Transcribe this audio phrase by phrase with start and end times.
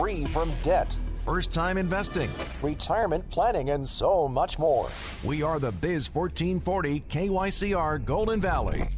[0.00, 2.30] Free from debt, First time investing.
[2.62, 4.88] retirement planning, and so much more.
[5.22, 8.88] We are the Biz 1440 KYCR Golden Valley.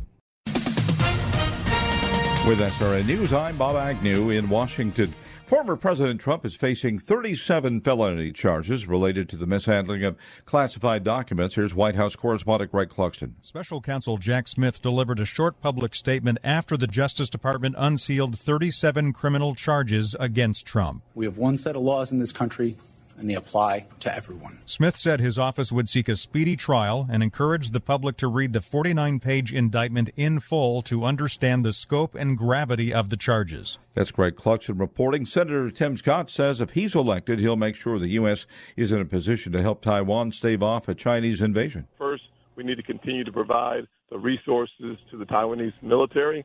[2.46, 5.12] With SRN News, I'm Bob Agnew in Washington.
[5.52, 10.16] Former President Trump is facing 37 felony charges related to the mishandling of
[10.46, 11.56] classified documents.
[11.56, 13.32] Here's White House correspondent Greg Clugston.
[13.42, 19.12] Special counsel Jack Smith delivered a short public statement after the Justice Department unsealed 37
[19.12, 21.02] criminal charges against Trump.
[21.14, 22.76] We have one set of laws in this country,
[23.22, 24.58] and they apply to everyone.
[24.66, 28.52] Smith said his office would seek a speedy trial and encouraged the public to read
[28.52, 33.78] the 49 page indictment in full to understand the scope and gravity of the charges.
[33.94, 35.24] That's Greg Clugston reporting.
[35.24, 38.46] Senator Tim Scott says if he's elected, he'll make sure the U.S.
[38.76, 41.86] is in a position to help Taiwan stave off a Chinese invasion.
[41.96, 42.24] First,
[42.56, 46.44] we need to continue to provide the resources to the Taiwanese military.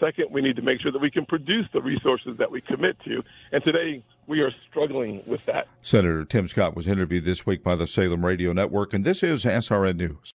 [0.00, 2.98] Second, we need to make sure that we can produce the resources that we commit
[3.00, 3.22] to.
[3.50, 5.66] And today, we are struggling with that.
[5.82, 9.44] Senator Tim Scott was interviewed this week by the Salem Radio Network, and this is
[9.44, 10.32] SRN News.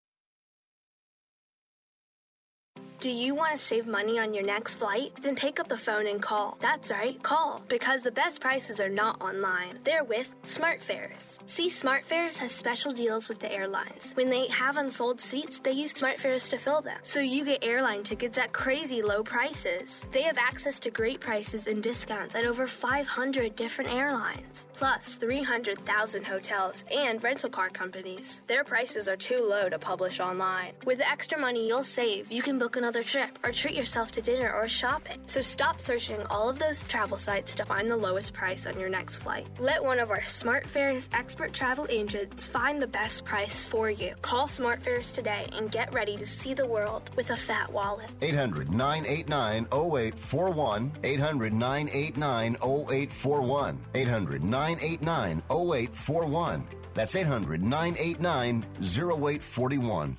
[3.01, 5.13] Do you want to save money on your next flight?
[5.23, 6.59] Then pick up the phone and call.
[6.61, 7.63] That's right, call.
[7.69, 9.79] Because the best prices are not online.
[9.85, 11.39] They're with SmartFares.
[11.47, 14.15] See, SmartFares has special deals with the airlines.
[14.15, 16.99] When they have unsold seats, they use SmartFares to fill them.
[17.05, 20.05] So you get airline tickets at crazy low prices.
[20.11, 24.67] They have access to great prices and discounts at over 500 different airlines.
[24.75, 28.43] Plus 300,000 hotels and rental car companies.
[28.49, 30.73] Their prices are too low to publish online.
[30.85, 34.23] With the extra money you'll save, you can book another trip or treat yourself to
[34.23, 35.21] dinner or shopping.
[35.27, 38.89] So stop searching all of those travel sites to find the lowest price on your
[38.89, 39.47] next flight.
[39.59, 44.15] Let one of our SmartFares expert travel agents find the best price for you.
[44.23, 48.09] Call SmartFares today and get ready to see the world with a fat wallet.
[48.23, 50.93] 800 989 0841.
[51.05, 53.81] 800 989 0841.
[53.95, 56.67] 800 989 0841.
[56.95, 60.17] That's 800 989 0841.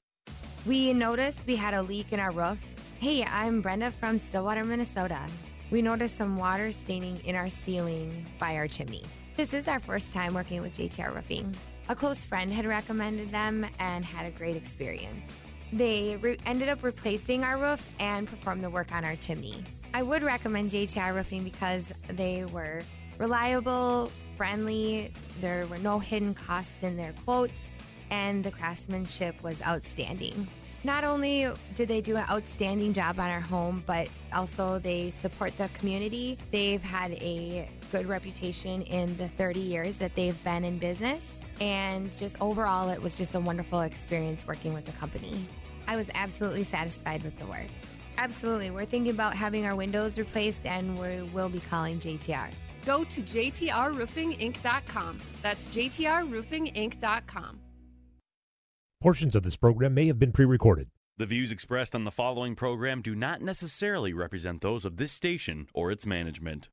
[0.66, 2.58] We noticed we had a leak in our roof.
[3.00, 5.20] Hey, I'm Brenda from Stillwater, Minnesota.
[5.72, 9.04] We noticed some water staining in our ceiling by our chimney.
[9.38, 11.56] This is our first time working with JTR Roofing.
[11.88, 15.32] A close friend had recommended them and had a great experience.
[15.72, 19.64] They re- ended up replacing our roof and performed the work on our chimney.
[19.94, 22.82] I would recommend JTR Roofing because they were
[23.18, 27.54] reliable, friendly, there were no hidden costs in their quotes,
[28.10, 30.48] and the craftsmanship was outstanding.
[30.84, 35.58] Not only did they do an outstanding job on our home, but also they support
[35.58, 36.38] the community.
[36.52, 41.22] They've had a good reputation in the 30 years that they've been in business.
[41.60, 45.46] And just overall, it was just a wonderful experience working with the company.
[45.88, 47.68] I was absolutely satisfied with the work.
[48.18, 48.72] Absolutely.
[48.72, 52.52] We're thinking about having our windows replaced and we will be calling JTR.
[52.86, 55.20] Go to jtrroofinginc.com.
[55.42, 57.60] That's jtrroofinginc.com.
[59.02, 60.90] Portions of this program may have been pre recorded.
[61.18, 65.68] The views expressed on the following program do not necessarily represent those of this station
[65.74, 66.68] or its management.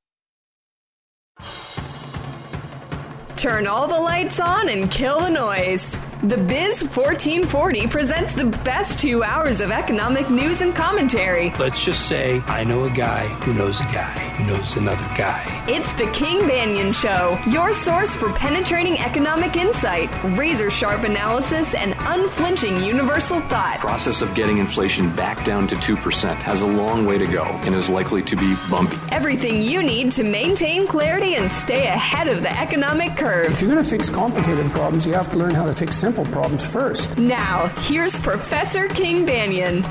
[3.36, 5.96] Turn all the lights on and kill the noise.
[6.22, 11.52] The Biz 1440 presents the best two hours of economic news and commentary.
[11.58, 15.64] Let's just say I know a guy who knows a guy who knows another guy.
[15.68, 21.94] It's the King Banaian Show, your source for penetrating economic insight, razor sharp analysis, and
[21.98, 23.80] unflinching universal thought.
[23.80, 27.74] Process of getting inflation back down to 2% has a long way to go and
[27.74, 28.96] is likely to be bumpy.
[29.10, 33.52] Everything you need to maintain clarity and stay ahead of the economic curve.
[33.52, 36.24] If you're going to fix complicated problems, you have to learn how to fix simple
[36.26, 37.18] problems first.
[37.18, 39.82] Now, here's Professor King Banaian.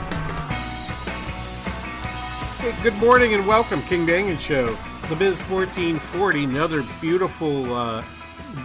[2.55, 4.77] Hey, good morning and welcome, King Banaian Show.
[5.09, 8.01] The Biz 1440, another beautiful uh,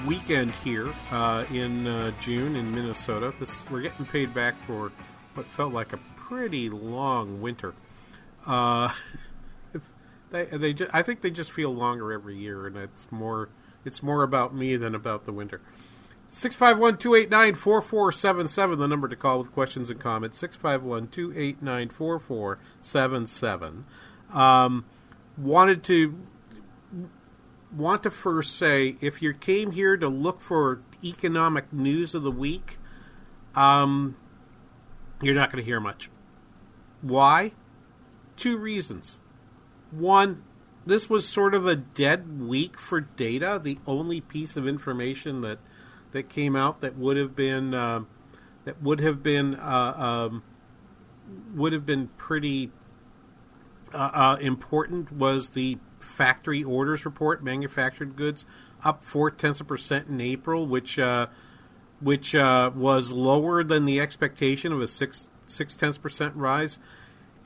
[0.06, 3.34] weekend here uh, in uh, June in Minnesota.
[3.40, 4.92] This We're getting paid back for
[5.34, 7.74] what felt like a pretty long winter.
[8.46, 8.92] Uh,
[10.30, 13.48] they, they, ju- I think they just feel longer every year, and it's more,
[13.84, 15.60] it's more about me than about the winter.
[16.32, 20.38] 651 289 4477, the number to call with questions and comments.
[20.38, 23.84] 651 289 4477.
[24.32, 24.84] Um,
[25.36, 26.16] wanted to
[27.76, 32.30] want to first say if you came here to look for economic news of the
[32.30, 32.78] week,
[33.56, 34.16] um,
[35.20, 36.10] you're not going to hear much.
[37.02, 37.52] Why?
[38.36, 39.18] Two reasons.
[39.90, 40.44] One,
[40.86, 43.60] this was sort of a dead week for data.
[43.60, 45.58] The only piece of information that
[46.12, 48.00] that came out that would have been uh,
[48.64, 50.42] that would have been uh, um,
[51.54, 52.70] would have been pretty
[53.92, 58.46] uh, uh important was the factory orders report, manufactured goods
[58.82, 60.98] up four tenths of percent in April, which
[62.00, 66.78] which was lower than the expectation of a six six tenths percent rise,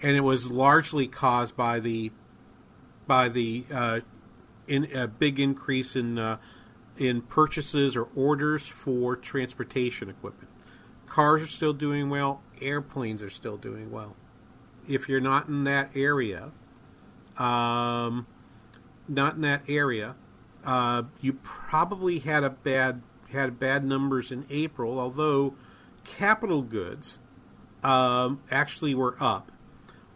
[0.00, 2.12] and it was largely caused by the
[3.06, 4.00] by the uh,
[4.67, 6.38] in a big increase in uh,
[6.99, 10.49] in purchases or orders for transportation equipment.
[11.06, 12.43] Cars are still doing well.
[12.61, 14.17] Airplanes are still doing well.
[14.88, 16.50] If you're not in that area,
[17.37, 18.26] um,
[19.08, 20.17] not in that area,
[20.64, 24.99] uh, you probably had a bad had bad numbers in April.
[24.99, 25.55] Although
[26.05, 27.19] capital goods
[27.82, 29.50] um, actually were up.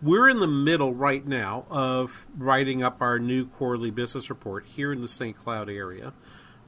[0.01, 4.93] We're in the middle right now of writing up our new quarterly business report here
[4.93, 5.37] in the St.
[5.37, 6.13] Cloud area.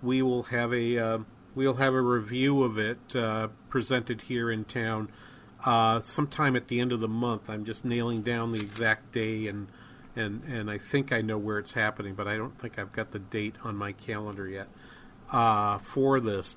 [0.02, 1.18] We will have a uh,
[1.54, 5.10] we'll have a review of it uh, presented here in town
[5.64, 7.50] uh, sometime at the end of the month.
[7.50, 9.68] I'm just nailing down the exact day and
[10.16, 13.12] and and I think I know where it's happening, but I don't think I've got
[13.12, 14.68] the date on my calendar yet
[15.30, 16.56] uh, for this.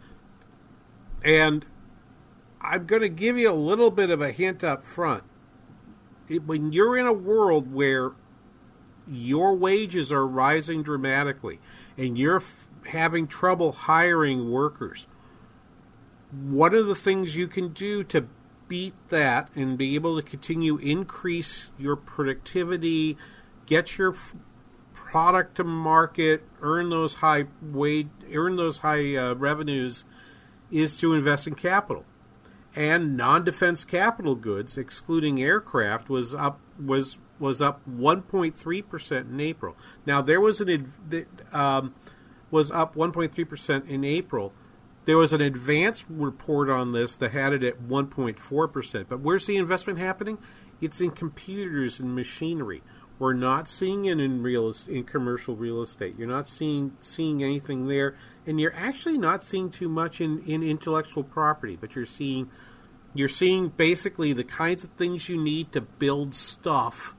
[1.24, 1.66] And
[2.62, 5.24] I'm going to give you a little bit of a hint up front.
[6.30, 8.14] It, when you're in a world where
[9.08, 11.60] your wages are rising dramatically
[11.98, 12.42] and you're
[12.88, 15.08] having trouble hiring workers,
[16.32, 18.28] what are the things you can do to
[18.68, 23.18] beat that and be able to continue increase your productivity
[23.66, 24.16] get your
[24.94, 30.06] product to market, earn those high wage, earn those high uh, revenues,
[30.72, 32.06] is to invest in capital.
[32.76, 39.76] And non-defense capital goods, excluding aircraft, was up was was up 1.3 percent in April.
[40.08, 40.92] Now there was an
[41.52, 41.94] um,
[42.54, 44.54] was up 1.3 percent in April.
[45.06, 49.10] There was an advanced report on this that had it at 1.4 percent.
[49.10, 50.38] But where's the investment happening?
[50.80, 52.84] It's in computers and machinery.
[53.18, 56.16] We're not seeing it in real in commercial real estate.
[56.18, 58.16] You're not seeing seeing anything there,
[58.46, 61.76] and you're actually not seeing too much in, in intellectual property.
[61.76, 62.52] But you're seeing
[63.16, 67.16] you're seeing basically the kinds of things you need to build stuff.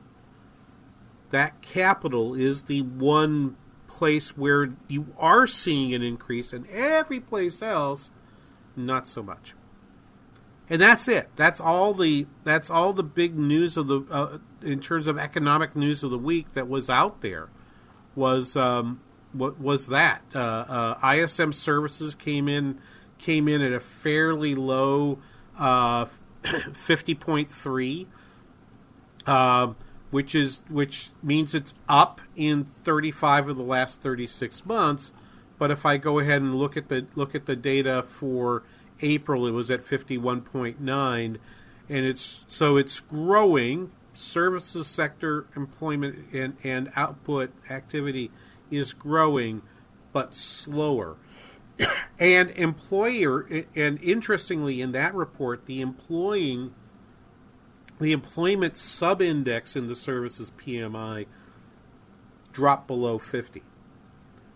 [1.30, 7.62] That capital is the one place where you are seeing an increase, and every place
[7.62, 8.10] else,
[8.76, 9.54] not so much.
[10.68, 11.28] And that's it.
[11.36, 15.76] That's all the that's all the big news of the uh, in terms of economic
[15.76, 17.50] news of the week that was out there
[18.14, 19.00] was um,
[19.32, 20.22] what was that?
[20.34, 20.38] Uh,
[21.02, 22.78] uh, ISM services came in
[23.18, 25.18] came in at a fairly low
[25.58, 26.06] uh,
[26.72, 28.06] fifty point three,
[29.26, 29.76] um,
[30.14, 35.10] which is which means it's up in thirty five of the last thirty six months.
[35.58, 38.62] But if I go ahead and look at the look at the data for
[39.02, 41.38] April it was at 51.9 and
[41.88, 43.90] it's so it's growing.
[44.12, 48.30] Services sector employment and, and output activity
[48.70, 49.62] is growing
[50.12, 51.16] but slower.
[52.20, 56.72] And employer and interestingly in that report the employing
[58.00, 61.26] the employment sub-index in the services PMI
[62.52, 63.62] dropped below 50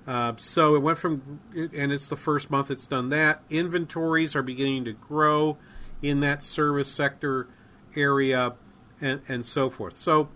[0.09, 3.42] uh, so it went from, and it's the first month it's done that.
[3.50, 5.59] Inventories are beginning to grow
[6.00, 7.47] in that service sector
[7.95, 8.54] area,
[9.02, 9.97] and, and so forth.
[9.97, 10.30] So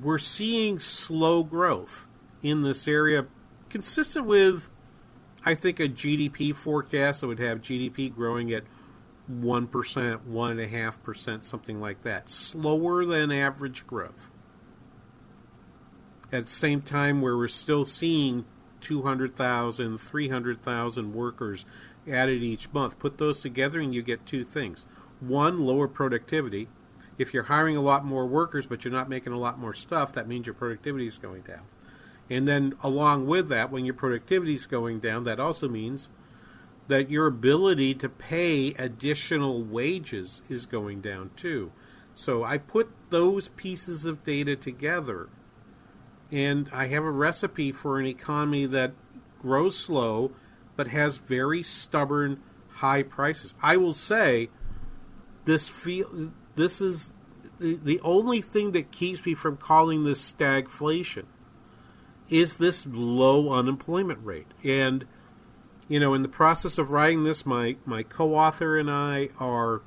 [0.00, 2.08] we're seeing slow growth
[2.42, 3.26] in this area,
[3.68, 4.70] consistent with,
[5.44, 8.64] I think, a GDP forecast that would have GDP growing at
[9.40, 12.30] 1%, 1.5%, something like that.
[12.30, 14.30] Slower than average growth
[16.32, 18.46] at the same time where we're still seeing
[18.80, 21.66] 200,000, 300,000 workers
[22.08, 22.98] added each month.
[22.98, 24.86] Put those together and you get two things.
[25.20, 26.68] One, lower productivity.
[27.18, 30.12] If you're hiring a lot more workers but you're not making a lot more stuff,
[30.14, 31.62] that means your productivity is going down.
[32.30, 36.08] And then along with that, when your productivity is going down, that also means
[36.88, 41.72] that your ability to pay additional wages is going down too.
[42.14, 45.28] So I put those pieces of data together
[46.30, 48.92] and I have a recipe for an economy that
[49.40, 50.32] grows slow
[50.76, 53.54] but has very stubborn high prices.
[53.62, 54.50] I will say
[55.44, 57.12] this feel this is
[57.58, 61.24] the, the only thing that keeps me from calling this stagflation
[62.28, 64.48] is this low unemployment rate.
[64.64, 65.06] And,
[65.92, 69.82] you know, in the process of writing this, my, my co author and I are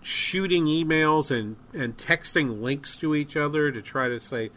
[0.00, 4.48] shooting emails and, and texting links to each other to try to say,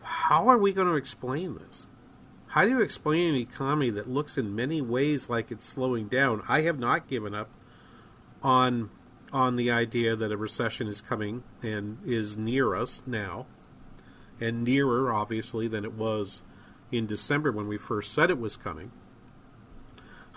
[0.00, 1.86] how are we going to explain this?
[2.46, 6.44] How do you explain an economy that looks in many ways like it's slowing down?
[6.48, 7.50] I have not given up
[8.42, 8.88] on
[9.34, 13.44] on the idea that a recession is coming and is near us now,
[14.40, 16.42] and nearer, obviously, than it was
[16.90, 18.90] in December when we first said it was coming.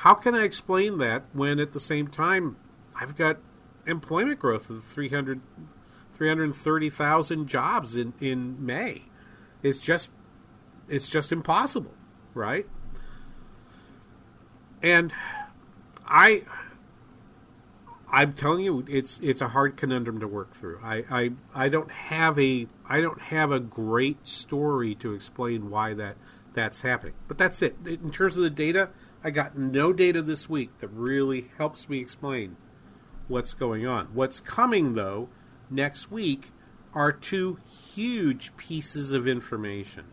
[0.03, 2.57] How can I explain that when at the same time
[2.93, 3.37] I've got
[3.87, 5.39] employment growth of 300,
[6.13, 9.03] 330,000 jobs in, in May?
[9.61, 10.09] It's just
[10.89, 11.93] it's just impossible,
[12.33, 12.67] right?
[14.81, 15.13] And
[16.05, 16.43] I
[18.11, 20.81] I'm telling you, it's it's a hard conundrum to work through.
[20.83, 25.93] I, I I don't have a I don't have a great story to explain why
[25.93, 26.17] that
[26.53, 27.13] that's happening.
[27.29, 27.77] But that's it.
[27.85, 28.89] In terms of the data,
[29.23, 32.57] I got no data this week that really helps me explain
[33.27, 34.07] what's going on.
[34.13, 35.29] What's coming though
[35.69, 36.51] next week
[36.93, 37.59] are two
[37.93, 40.05] huge pieces of information.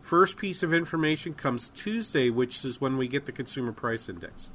[0.00, 4.48] First piece of information comes Tuesday, which is when we get the consumer price index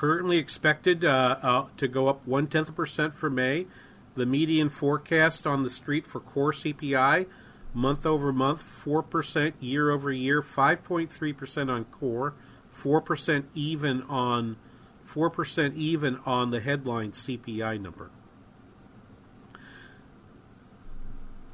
[0.00, 3.66] currently expected uh, uh, to go up one tenth percent for May.
[4.14, 7.26] The median forecast on the street for core CPI,
[7.72, 12.34] month over month, four percent year over year, five point three percent on core,
[12.70, 14.56] four percent even on
[15.04, 18.10] four percent even on the headline CPI number.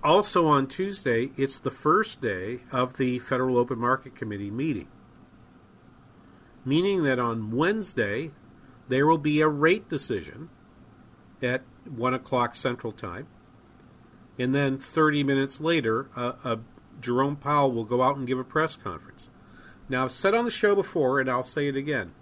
[0.02, 4.88] Also on Tuesday, it's the first day of the Federal Open Market Committee meeting
[6.66, 8.32] meaning that on Wednesday
[8.88, 10.50] there will be a rate decision
[11.40, 13.28] at 1 o'clock Central Time.
[14.38, 16.56] And then 30 minutes later, uh, uh,
[17.00, 19.30] Jerome Powell will go out and give a press conference.
[19.88, 22.12] Now, I've said on the show before, and I'll say it again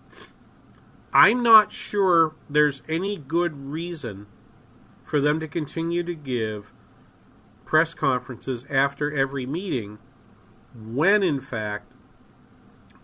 [1.13, 4.27] I'm not sure there's any good reason
[5.05, 6.73] for them to continue to give
[7.65, 9.99] press conferences after every meeting
[10.75, 11.93] when, in fact,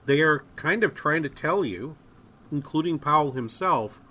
[0.06, 1.96] they are kind of trying to tell you,
[2.50, 4.02] including Powell himself,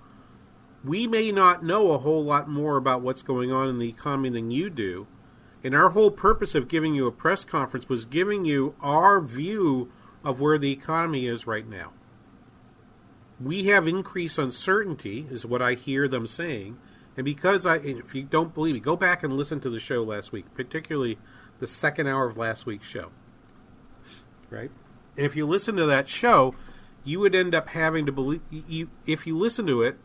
[0.84, 4.30] we may not know a whole lot more about what's going on in the economy
[4.30, 5.08] than you do.
[5.64, 9.92] And our whole purpose of giving you a press conference was giving you our view
[10.24, 11.92] of where the economy is right now.
[13.42, 16.78] We have increased uncertainty, is what I hear them saying.
[17.18, 20.04] And because I, if you don't believe me, go back and listen to the show
[20.04, 21.18] last week, particularly
[21.60, 23.12] the second hour of last week's show.
[24.50, 24.72] Right?
[25.18, 26.56] And if you listen to that show,
[27.04, 28.42] you would end up having to believe.
[28.50, 29.98] You, if you listen to it,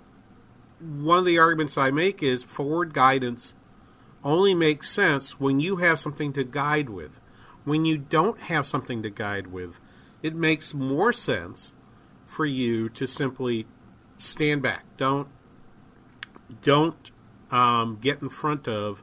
[0.85, 3.55] one of the arguments I make is forward guidance
[4.23, 7.21] only makes sense when you have something to guide with.
[7.65, 9.81] When you don't have something to guide with,
[10.23, 11.73] it makes more sense
[12.27, 13.67] for you to simply
[14.19, 14.85] stand back.
[14.97, 15.29] Don't
[16.63, 17.11] don't
[17.51, 19.03] um, get in front of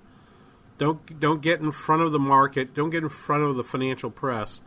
[0.77, 2.73] don't don't get in front of the market.
[2.73, 4.61] Don't get in front of the financial press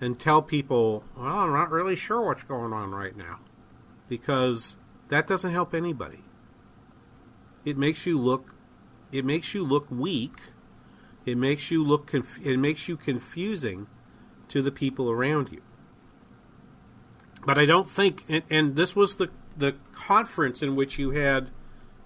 [0.00, 3.40] and tell people, well, I'm not really sure what's going on right now.
[4.08, 4.76] Because
[5.08, 6.20] that doesn't help anybody.
[7.64, 8.54] It makes you look
[9.12, 10.36] it makes you look weak.
[11.24, 13.86] It makes you look conf- it makes you confusing
[14.48, 15.62] to the people around you.
[17.46, 21.50] But I don't think and, and this was the the conference in which you had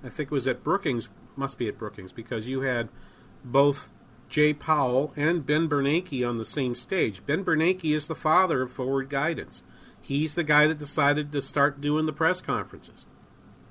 [0.05, 2.89] I think it was at Brookings, must be at Brookings because you had
[3.45, 3.89] both
[4.29, 7.25] Jay Powell and Ben Bernanke on the same stage.
[7.27, 9.63] Ben Bernanke is the father of forward guidance.
[10.09, 13.05] He's the guy that decided to start doing the press conferences.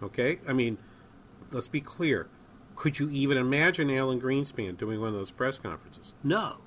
[0.04, 0.38] Okay?
[0.48, 0.78] I mean,
[1.50, 2.28] let's be clear.
[2.76, 6.14] Could you even imagine Alan Greenspan doing one of those press conferences?
[6.24, 6.58] No.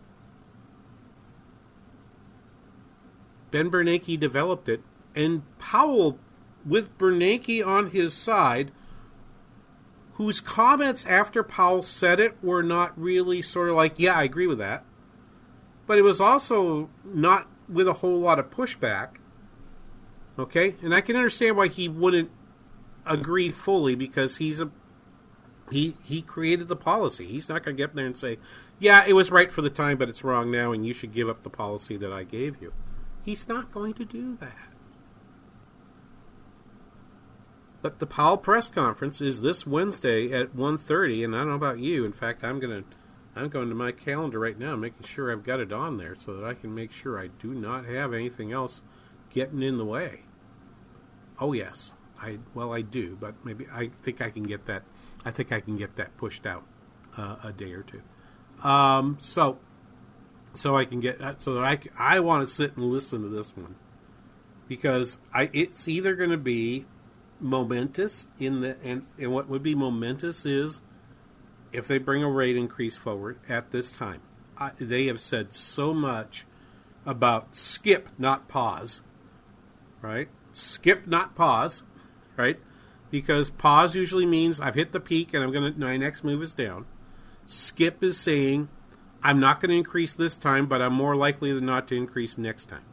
[3.53, 4.83] Ben Bernanke developed it,
[5.15, 6.19] and Powell,
[6.67, 8.73] with Bernanke on his side,
[10.15, 14.49] whose comments after Powell said it were not really sort of like, yeah, I agree
[14.49, 14.85] with that.
[15.87, 19.11] But it was also not with a whole lot of pushback.
[20.39, 20.77] Okay?
[20.83, 22.31] And I can understand why he wouldn't
[23.07, 24.71] agree fully because he's a
[25.71, 27.27] he he created the policy.
[27.27, 28.39] He's not going to get up there and say,
[28.79, 31.29] "Yeah, it was right for the time, but it's wrong now and you should give
[31.29, 32.73] up the policy that I gave you."
[33.25, 34.71] He's not going to do that.
[37.83, 41.79] But the Powell press conference is this Wednesday at 1.30, and I don't know about
[41.79, 42.05] you.
[42.05, 42.89] In fact, I'm going to
[43.37, 46.35] I'm going to my calendar right now, making sure I've got it on there so
[46.35, 48.83] that I can make sure I do not have anything else
[49.31, 50.21] getting in the way.
[51.39, 54.83] Oh yes, I well I do, but maybe I think I can get that.
[55.25, 56.65] I think I can get that pushed out
[57.17, 58.03] uh, a day or two.
[58.67, 59.59] Um, so,
[60.55, 61.79] so I can get so that I
[62.17, 63.77] I want to sit and listen to this one
[64.69, 66.87] because I it's either going to be
[67.41, 70.83] momentous in the and, and what would be momentous is
[71.73, 74.21] if they bring a rate increase forward at this time.
[74.59, 76.45] I, they have said so much
[77.07, 79.01] about skip, not pause,
[80.03, 80.29] right?
[80.53, 81.83] Skip, not pause,
[82.37, 82.59] right?
[83.11, 86.55] Because pause usually means I've hit the peak and I'm gonna my next move is
[86.55, 86.87] down.
[87.47, 88.69] Skip is saying
[89.23, 92.39] I'm not going to increase this time, but I'm more likely than not to increase
[92.39, 92.85] next time.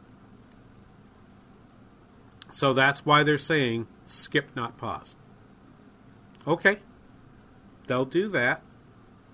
[2.50, 5.16] So that's why they're saying skip, not pause.
[6.46, 6.78] Okay,
[7.86, 8.62] they'll do that.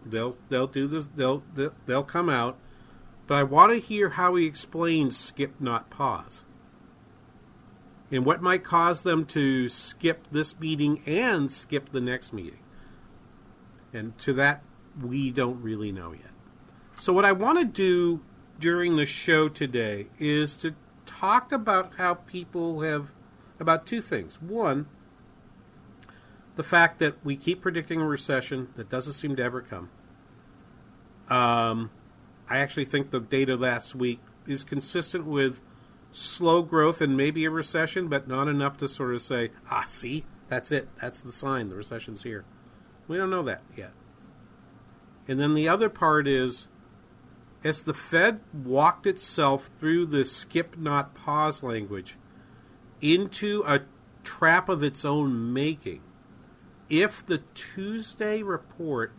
[0.04, 1.08] They'll they'll do this.
[1.14, 2.58] They'll they'll, they'll come out,
[3.26, 6.44] but I want to hear how he explains skip, not pause,
[8.14, 12.60] and what might cause them to skip this meeting and skip the next meeting.
[13.92, 14.62] And to that,
[15.02, 16.30] we don't really know yet.
[16.94, 18.20] So what I want to do
[18.60, 23.10] during the show today is to talk about how people have
[23.58, 24.40] about two things.
[24.40, 24.86] One,
[26.54, 29.90] the fact that we keep predicting a recession that doesn't seem to ever come.
[31.28, 31.90] Um,
[32.48, 35.60] I actually think the data last week is consistent with
[36.14, 40.24] slow growth and maybe a recession, but not enough to sort of say, ah, see,
[40.48, 40.88] that's it.
[41.00, 41.68] That's the sign.
[41.68, 42.44] The recession's here.
[43.08, 43.92] We don't know that yet.
[45.26, 46.68] And then the other part is
[47.64, 52.16] as the Fed walked itself through the skip not pause language
[53.00, 53.80] into a
[54.22, 56.02] trap of its own making,
[56.88, 59.12] if the Tuesday report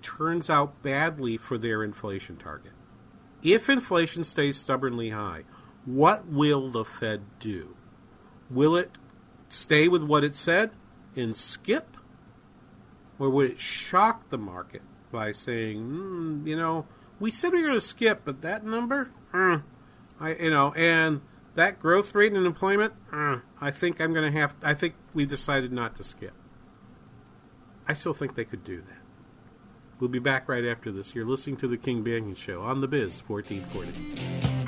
[0.00, 2.72] turns out badly for their inflation target,
[3.42, 5.42] if inflation stays stubbornly high,
[5.84, 7.76] what will the Fed do?
[8.50, 8.98] Will it
[9.48, 10.70] stay with what it said
[11.16, 11.96] and skip?
[13.18, 14.82] Or would it shock the market
[15.12, 16.86] by saying, mm, you know,
[17.18, 19.62] we said we were going to skip, but that number, mm,
[20.18, 21.20] I, you know, and
[21.54, 24.54] that growth rate in employment, mm, I think I'm going to have.
[24.62, 26.32] I think we decided not to skip.
[27.86, 29.02] I still think they could do that.
[29.98, 31.14] We'll be back right after this.
[31.14, 34.59] You're listening to the King Banaian Show on the Biz 1440.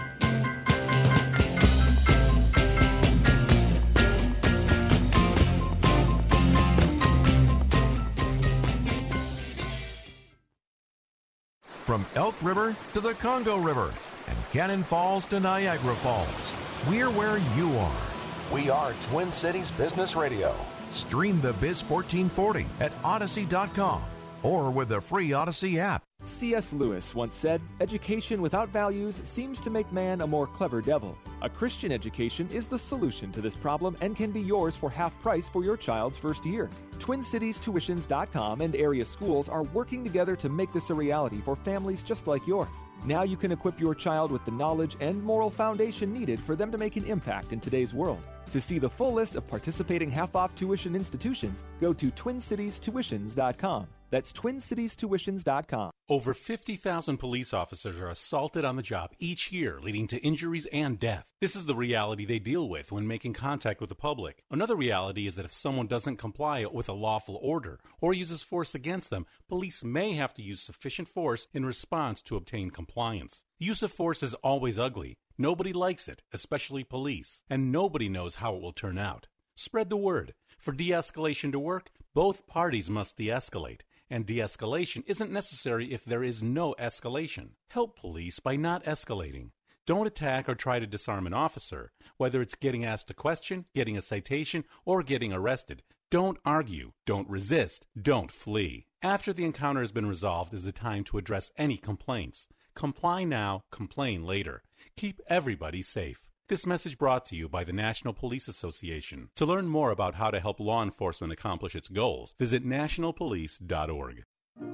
[11.93, 13.93] From Elk River to the Congo River
[14.27, 16.55] and Cannon Falls to Niagara Falls,
[16.89, 18.03] we're where you are.
[18.51, 20.55] We are Twin Cities Business Radio.
[20.89, 24.03] Stream the Biz 1440 at Audacy.com
[24.43, 26.03] or with the free Audacy app.
[26.25, 26.73] C.S.
[26.73, 31.17] Lewis once said, Education without values seems to make man a more clever devil.
[31.43, 35.13] A Christian education is the solution to this problem and can be yours for half
[35.21, 36.71] price for your child's first year.
[37.01, 42.29] TwinCitiesTuitions.com and area schools are working together to make this a reality for families just
[42.29, 42.69] like yours.
[43.05, 46.71] Now you can equip your child with the knowledge and moral foundation needed for them
[46.71, 48.23] to make an impact in today's world.
[48.53, 53.87] To see the full list of participating half off tuition institutions, go to TwinCitiesTuitions.com.
[54.11, 55.91] That's TwinCitiesTuitions.com.
[56.11, 61.01] Over 50,000 police officers are assaulted on the job each year, leading to injuries and
[61.01, 61.33] death.
[61.41, 64.45] This is the reality they deal with when making contact with the public.
[64.51, 68.75] Another reality is that if someone doesn't comply with a lawful order or uses force
[68.75, 73.45] against them, police may have to use sufficient force in response to obtain compliance.
[73.59, 75.17] Use of force is always ugly.
[75.39, 79.27] Nobody likes it, especially police, and nobody knows how it will turn out.
[79.55, 80.35] Spread the word.
[80.59, 83.81] For de escalation to work, both parties must de escalate
[84.13, 87.53] and de escalation isn't necessary if there is no escalation.
[87.69, 89.53] Help police by not escalating.
[89.87, 93.97] Don't attack or try to disarm an officer, whether it's getting asked a question, getting
[93.97, 95.83] a citation, or getting arrested.
[96.11, 98.87] Don't argue, don't resist, don't flee.
[99.01, 102.49] After the encounter has been resolved is the time to address any complaints.
[102.75, 104.63] Comply now, complain later.
[104.97, 106.21] Keep everybody safe.
[106.49, 109.31] This message brought to you by the National Police Association.
[109.37, 114.25] To learn more about how to help law enforcement accomplish its goals, visit nationalpolice.org.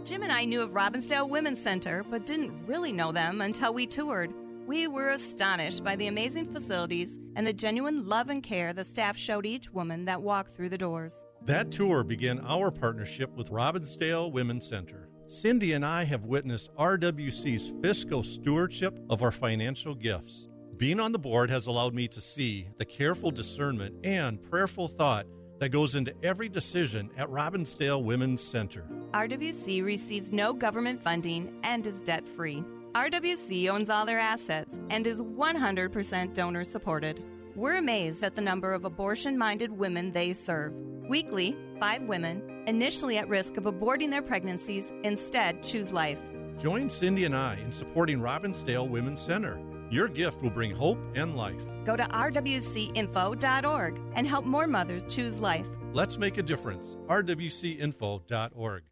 [0.05, 3.87] Jim and I knew of Robbinsdale Women's Center, but didn't really know them until we
[3.87, 4.33] toured.
[4.66, 9.16] We were astonished by the amazing facilities and the genuine love and care the staff
[9.16, 11.14] showed each woman that walked through the doors.
[11.42, 15.09] That tour began our partnership with Robbinsdale Women's Center.
[15.31, 20.49] Cindy and I have witnessed RWC's fiscal stewardship of our financial gifts.
[20.79, 25.27] Being on the board has allowed me to see the careful discernment and prayerful thought
[25.59, 28.87] that goes into every decision at Robbinsdale Women's Center.
[29.12, 32.64] RWC receives no government funding and is debt free.
[32.95, 37.23] RWC owns all their assets and is 100% donor supported.
[37.55, 40.73] We're amazed at the number of abortion minded women they serve.
[41.07, 46.21] Weekly, five women, initially at risk of aborting their pregnancies, instead choose life.
[46.61, 49.59] Join Cindy and I in supporting Robbinsdale Women's Center.
[49.91, 51.61] Your gift will bring hope and life.
[51.85, 55.67] Go to rwcinfo.org and help more mothers choose life.
[55.95, 56.97] Let's make a difference.
[57.09, 58.83] rwcinfo.org.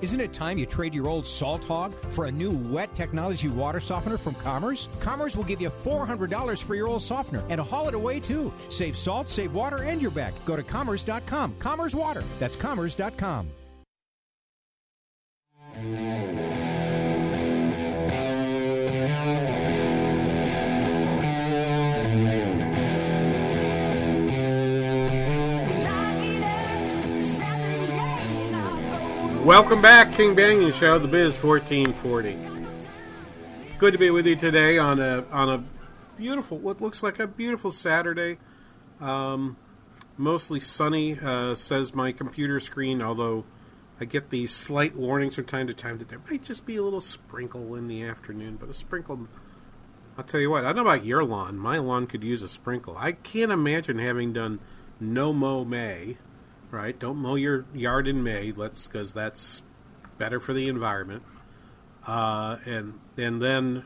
[0.00, 3.80] Isn't it time you trade your old salt hog for a new wet technology water
[3.80, 4.88] softener from Commerce?
[4.98, 8.50] Commerce will give you $400 for your old softener and haul it away too.
[8.70, 10.32] Save salt, save water, and your back.
[10.46, 11.54] Go to commerce.com.
[11.58, 12.24] Commerce Water.
[12.38, 13.50] That's commerce.com.
[29.44, 32.36] Welcome back, King Banaian Show, the Biz 1440.
[33.78, 35.64] Good to be with you today on a on a
[36.18, 38.36] beautiful, what looks like a beautiful Saturday.
[39.00, 39.56] Um,
[40.18, 43.00] mostly sunny, uh, says my computer screen.
[43.00, 43.46] Although
[43.98, 46.82] I get these slight warnings from time to time that there might just be a
[46.82, 49.26] little sprinkle in the afternoon, but a sprinkle.
[50.18, 50.64] I'll tell you what.
[50.64, 51.56] I don't know about your lawn.
[51.56, 52.94] My lawn could use a sprinkle.
[52.98, 54.60] I can't imagine having done
[55.00, 56.18] no mow May
[56.70, 56.98] right?
[56.98, 58.52] Don't mow your yard in May.
[58.52, 59.62] Let's because that's
[60.18, 61.22] better for the environment.
[62.06, 63.84] Uh, and and then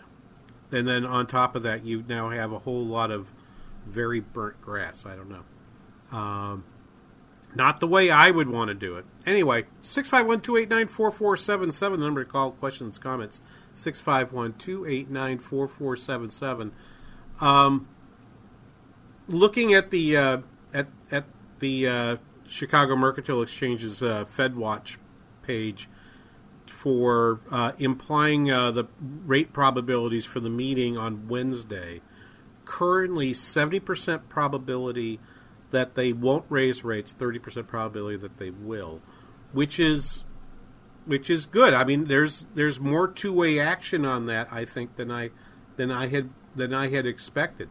[0.72, 3.32] and then on top of that, you now have a whole lot of
[3.86, 5.06] very burnt grass.
[5.06, 6.16] I don't know.
[6.16, 6.64] Um,
[7.54, 9.04] not the way I would want to do it.
[9.26, 13.40] Anyway, 651 289 4477, the number to call, questions, comments.
[13.74, 16.72] 651 289 4477.
[17.40, 17.88] Um,
[19.28, 20.38] looking at the uh,
[20.72, 21.24] at at
[21.60, 22.16] the uh,
[22.46, 24.96] Chicago Mercantile Exchange's uh, FedWatch
[25.42, 25.88] page
[26.66, 28.86] for uh, implying uh, the
[29.26, 32.00] rate probabilities for the meeting on Wednesday.
[32.64, 35.20] Currently, 70% probability
[35.70, 39.02] that they won't raise rates, 30% probability that they will,
[39.52, 40.24] which is
[41.06, 41.74] which is good.
[41.74, 45.30] I mean, there's there's more two-way action on that, I think, than I
[45.76, 47.68] than I had than I had expected.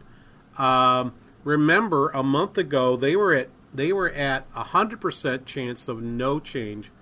[0.56, 6.00] Um, remember, a month ago they were at they were at a 100% chance of
[6.00, 6.92] no change.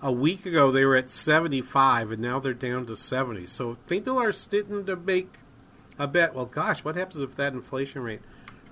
[0.00, 3.46] A week ago, they were at 75, and now they're down to 70.
[3.46, 5.34] So people are starting to make
[5.98, 6.34] a bet.
[6.34, 8.20] Well, gosh, what happens if that inflation rate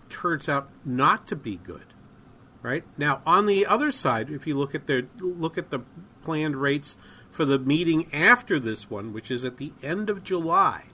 [0.08, 1.86] turns out not to be good?
[2.62, 5.80] Right now, on the other side, if you look at the look at the
[6.22, 6.96] planned rates
[7.28, 10.84] for the meeting after this one, which is at the end of July,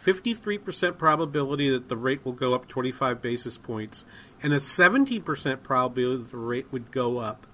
[0.00, 4.06] 53% probability that the rate will go up 25 basis points,
[4.42, 7.46] and a 17% probability that the rate would go up,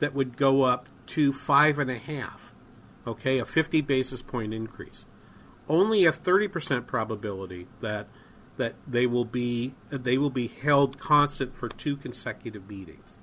[0.00, 2.52] that would go up to five and a half.
[3.06, 5.06] Okay, a 50 basis point increase.
[5.68, 8.08] Only a 30% probability that
[8.56, 13.18] that they will be they will be held constant for two consecutive meetings.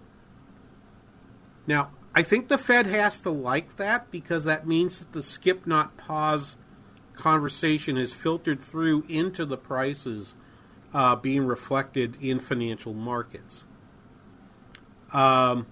[1.66, 5.66] Now, I think the Fed has to like that because that means that the skip
[5.66, 6.58] not pause
[7.16, 10.36] conversation is filtered through into the prices
[10.94, 13.66] uh, being reflected in financial markets.
[15.12, 15.68] Um,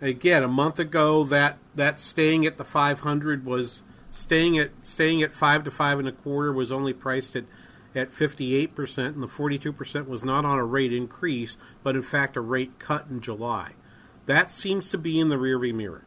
[0.00, 5.32] again, a month ago, that that staying at the 500 was staying at staying at
[5.32, 7.44] five to five and a quarter was only priced at
[7.94, 12.02] at 58 percent, and the 42 percent was not on a rate increase, but in
[12.02, 13.72] fact a rate cut in July.
[14.26, 16.04] That seems to be in the rearview mirror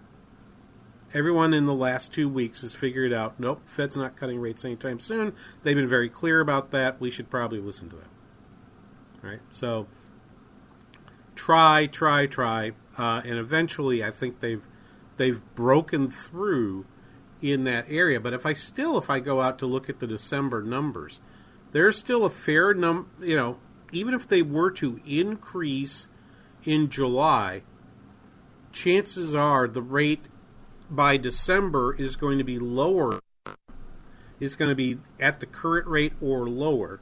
[1.13, 5.00] everyone in the last two weeks has figured out nope, Fed's not cutting rates anytime
[5.00, 5.34] soon.
[5.63, 7.00] They've been very clear about that.
[7.00, 8.10] We should probably listen to them.
[9.21, 9.39] Right?
[9.52, 9.88] So
[11.36, 14.63] try, try, try, uh, and eventually I think they've
[15.17, 16.86] they've broken through
[17.41, 18.19] in that area.
[18.19, 21.19] But if I still, if I go out to look at the December numbers,
[21.71, 23.10] there's still a fair num.
[23.21, 23.58] You know,
[23.91, 26.10] even if they were to increase
[26.63, 27.63] in July,
[28.71, 30.26] chances are the rate
[30.91, 33.19] by December is going to be lower.
[34.39, 36.99] It's going to be at the current rate or lower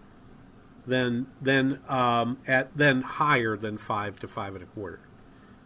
[0.86, 5.02] than than um, at then higher than five to five and a quarter.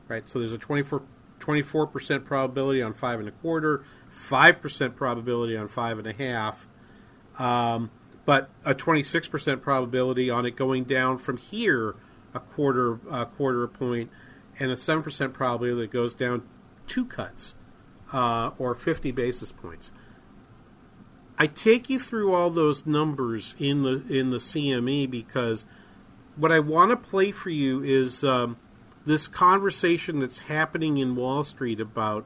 [0.07, 0.27] Right.
[0.27, 5.67] So there's a 24 percent probability on five and a quarter, five percent probability on
[5.67, 6.67] five and a half,
[7.37, 7.91] um,
[8.25, 11.95] but a 26 percent probability on it going down from here
[12.33, 14.09] a quarter a quarter point,
[14.59, 16.43] and a seven percent probability that goes down
[16.87, 17.55] two cuts
[18.13, 19.91] uh, or 50 basis points.
[21.37, 25.65] I take you through all those numbers in the in the CME because
[26.35, 28.57] what I want to play for you is um,
[29.05, 32.25] this conversation that's happening in Wall Street about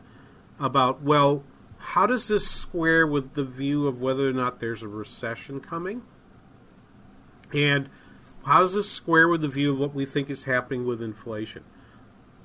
[0.59, 1.43] about well,
[1.77, 6.01] how does this square with the view of whether or not there's a recession coming,
[7.53, 7.89] and
[8.45, 11.63] how does this square with the view of what we think is happening with inflation?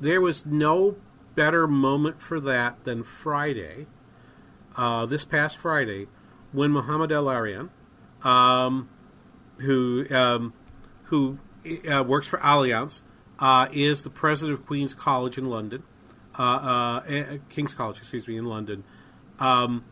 [0.01, 0.97] There was no
[1.35, 3.87] better moment for that than Friday
[4.77, 6.07] uh, this past Friday
[6.53, 7.71] when Mohamed El-Erian,
[8.23, 8.88] um,
[9.59, 10.53] who um,
[11.05, 11.38] who
[11.90, 13.03] uh, works for Allianz,
[13.38, 15.83] uh, is the president of Queen's College in London,
[16.38, 18.85] uh, uh, eh, King's College, excuse me, in London.
[19.38, 19.85] Um,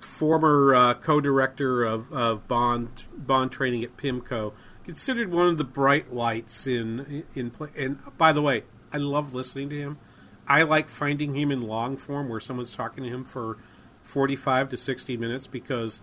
[0.00, 4.52] former uh, co-director of, of bond bond training at PIMCO,
[4.84, 7.70] considered one of the bright lights in in play.
[7.76, 9.98] And by the way, I love listening to him.
[10.46, 13.58] I like finding him in long form where someone's talking to him for
[14.02, 16.02] 45 to 60 minutes because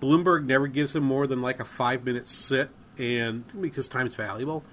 [0.00, 4.64] Bloomberg never gives him more than like a five minute sit, and because time's valuable.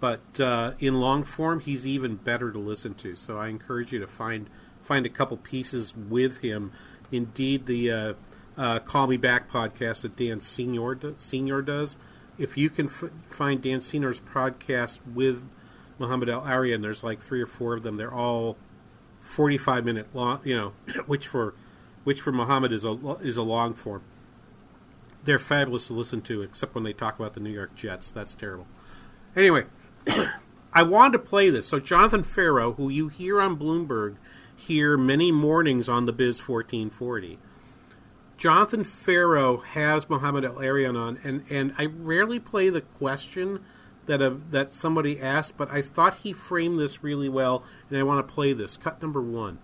[0.00, 3.14] But uh, in long form, he's even better to listen to.
[3.14, 4.48] So I encourage you to find
[4.80, 6.72] find a couple pieces with him.
[7.12, 8.14] Indeed, the uh,
[8.56, 11.98] uh, Call Me Back podcast that Dan Senor do, Senor does.
[12.38, 15.44] If you can f- find Dan Senor's podcast with
[16.00, 17.96] Mohamed El-Erian, there's like three or four of them.
[17.96, 18.56] They're all
[19.20, 20.40] 45 minute long.
[20.44, 20.72] You know,
[21.06, 21.54] which for
[22.02, 24.02] which for Mohamed is a is a long form.
[25.22, 28.10] They're fabulous to listen to, except when they talk about the New York Jets.
[28.10, 28.66] That's terrible.
[29.36, 29.64] Anyway,
[30.72, 31.68] I wanted to play this.
[31.68, 34.16] So Jonathan Ferro, who you hear on Bloomberg,
[34.56, 37.38] hear many mornings on the Biz 1440.
[38.38, 43.60] Jonathan Ferro has Mohamed El-Erian on, and, and I rarely play the question
[44.10, 48.02] that a, that somebody asked, but I thought he framed this really well, and I
[48.02, 48.76] want to play this.
[48.76, 49.58] Cut number one.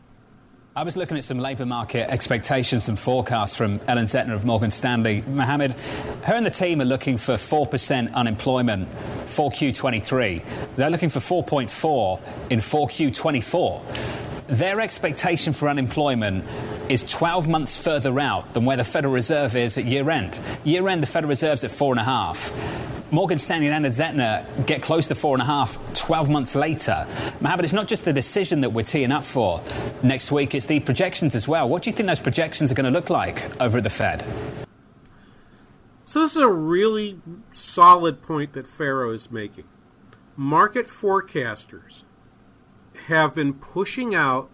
[0.77, 4.71] I was looking at some labour market expectations and forecasts from Ellen Zentner of Morgan
[4.71, 5.23] Stanley.
[5.23, 5.73] Mohamed,
[6.23, 8.89] her and the team are looking for 4% unemployment
[9.27, 10.45] for Q23.
[10.77, 14.36] They're looking for 4.4 in 4Q24.
[14.49, 16.45] Their expectation for unemployment
[16.89, 20.41] is 12 months further out than where the Federal Reserve is at year end.
[20.63, 22.53] Year end, the Federal Reserve's at 4.5.
[23.11, 27.07] Morgan Stanley and Anna Zentner get close to four and a half 12 months later.
[27.41, 29.61] Mohamed, it's not just the decision that we're teeing up for
[30.03, 31.69] next week, it's the projections as well.
[31.69, 34.25] What do you think those projections are going to look like over at the Fed?
[36.05, 37.21] So, this is a really
[37.53, 39.65] solid point that Ferro is making.
[40.37, 42.05] Market forecasters
[43.07, 44.51] have been pushing out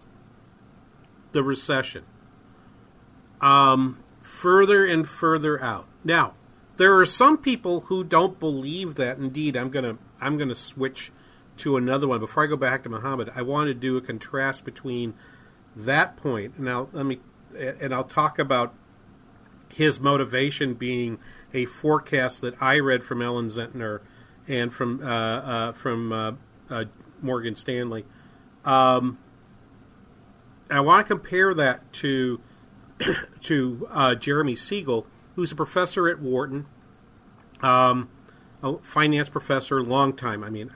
[1.31, 2.03] the recession
[3.41, 5.87] um, further and further out.
[6.03, 6.33] Now,
[6.77, 9.17] there are some people who don't believe that.
[9.17, 11.11] Indeed, I'm gonna I'm gonna switch
[11.57, 13.31] to another one before I go back to Mohamed.
[13.35, 15.13] I want to do a contrast between
[15.75, 16.55] that point.
[16.67, 17.19] I'll let me
[17.55, 18.73] and I'll talk about
[19.69, 21.19] his motivation being
[21.53, 24.01] a forecast that I read from Ellen Zentner
[24.47, 26.31] and from uh, uh, from uh,
[26.69, 26.85] uh
[27.21, 28.05] Morgan Stanley.
[28.65, 29.17] Um,
[30.69, 32.41] I want to compare that to
[33.41, 36.65] to uh, Jeremy Siegel, who's a professor at Wharton,
[37.61, 38.09] um,
[38.61, 40.43] a finance professor, long time.
[40.43, 40.71] I mean,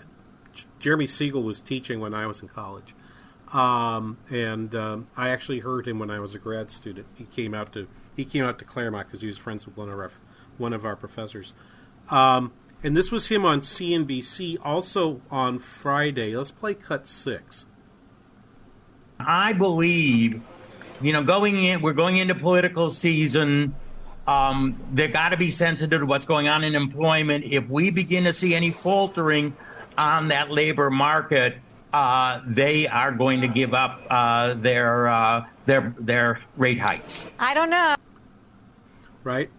[0.80, 2.96] Jeremy Siegel was teaching when I was in college,
[3.54, 7.08] um, and um, I actually heard him when I was a grad student.
[7.16, 9.90] He came out to he came out to Claremont because he was friends with one
[9.90, 10.12] of our
[10.58, 11.54] one of our professors.
[12.10, 16.36] Um, and this was him on CNBC, also on Friday.
[16.36, 17.66] Let's play cut six.
[19.20, 20.42] I believe,
[21.02, 23.76] you know, going in, we're going into political season.
[24.28, 27.46] Um, they got to be sensitive to what's going on in employment.
[27.46, 29.56] If we begin to see any faltering
[29.98, 31.58] on that labor market,
[31.94, 37.26] uh, they are going to give up uh, their uh, their their rate hikes.
[37.40, 37.96] I don't know.
[39.24, 39.50] Right?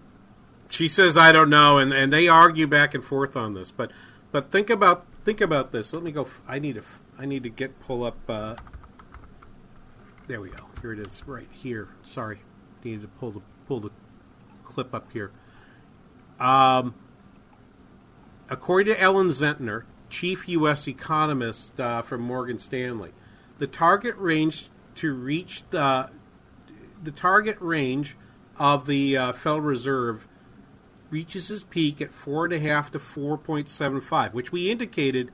[0.71, 3.71] She says I don't know, and, and they argue back and forth on this.
[3.71, 3.91] But
[4.31, 5.93] but think about think about this.
[5.93, 6.29] Let me go.
[6.47, 6.83] I need to
[7.19, 8.19] I need to get pull up.
[10.29, 10.67] There we go.
[10.83, 11.89] Here it is, right here.
[12.03, 12.41] Sorry,
[12.85, 13.91] needed to pull the pull the
[14.63, 15.33] clip up here.
[16.39, 16.95] Um,
[18.51, 20.87] according to Ellen Zentner, chief U.S.
[20.87, 23.13] economist uh, from Morgan Stanley,
[23.57, 26.11] the target range to reach the
[27.03, 28.15] the target range
[28.59, 30.29] of the uh, Federal Reserve
[31.09, 34.71] reaches its peak at four and a half to four point seven five, which we
[34.71, 35.31] indicated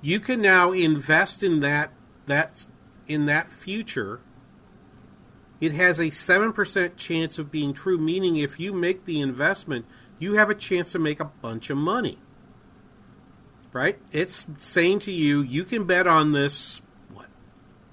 [0.00, 1.92] you can now invest in that
[2.26, 2.66] that
[3.08, 4.20] in that future.
[5.60, 9.86] It has a seven percent chance of being true, meaning if you make the investment,
[10.18, 12.18] you have a chance to make a bunch of money.
[13.72, 13.98] Right?
[14.12, 16.80] It's saying to you, you can bet on this
[17.12, 17.26] what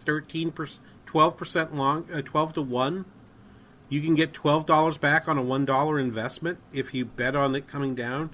[0.05, 3.05] thirteen percent, twelve percent long, uh, twelve to one
[3.89, 7.55] you can get twelve dollars back on a one dollar investment if you bet on
[7.55, 8.31] it coming down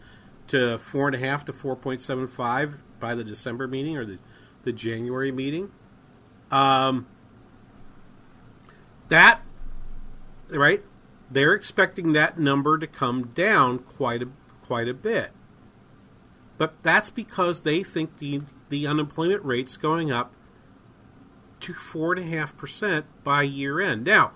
[0.48, 4.06] to four and a half to four point seven five by the December meeting or
[4.06, 4.20] the,
[4.64, 5.72] the January meeting.
[6.52, 7.08] Um,
[9.08, 9.42] that
[10.50, 10.84] right,
[11.30, 14.28] they're expecting that number to come down quite a
[14.64, 15.32] quite a bit.
[16.58, 20.34] But that's because they think the the unemployment rate's going up
[21.62, 24.04] to four and a half percent by year end.
[24.04, 24.32] Now,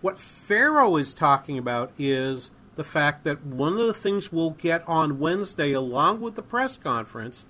[0.00, 4.86] What Ferro is talking about is the fact that one of the things we'll get
[4.86, 7.44] on Wednesday, along with the press conference,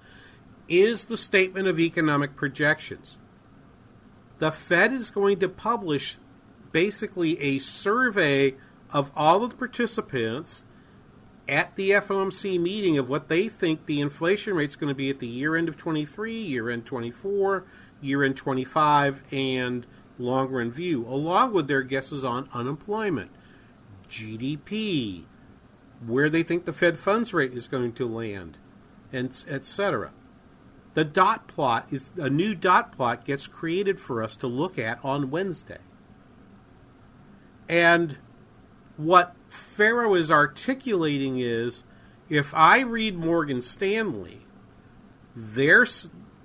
[0.68, 3.18] is the statement of economic projections.
[4.38, 6.18] The Fed is going to publish
[6.72, 8.55] basically a survey
[8.90, 10.64] of all of the participants
[11.49, 15.11] at the FOMC meeting of what they think the inflation rate is going to be
[15.11, 17.64] at the year end of 23, year end 24,
[18.01, 19.87] year end 25, and
[20.18, 23.31] long run view, along with their guesses on unemployment,
[24.11, 25.25] GDP,
[26.05, 28.59] where they think the Fed funds rate is going to land,
[29.12, 30.12] and etc.
[30.96, 34.98] The dot plot is a new dot plot gets created for us to look at
[35.04, 35.80] on Wednesday.
[37.68, 38.16] And
[38.96, 41.85] what Ferro is articulating is
[42.30, 44.46] if I read Morgan Stanley,
[45.37, 45.87] they're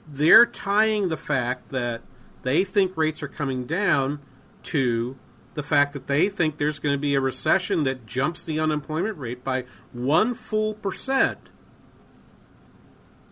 [0.05, 2.01] they're tying the fact that
[2.43, 4.19] they think rates are coming down
[4.63, 5.17] to
[5.53, 9.17] the fact that they think there's going to be a recession that jumps the unemployment
[9.17, 11.50] rate by one full percent.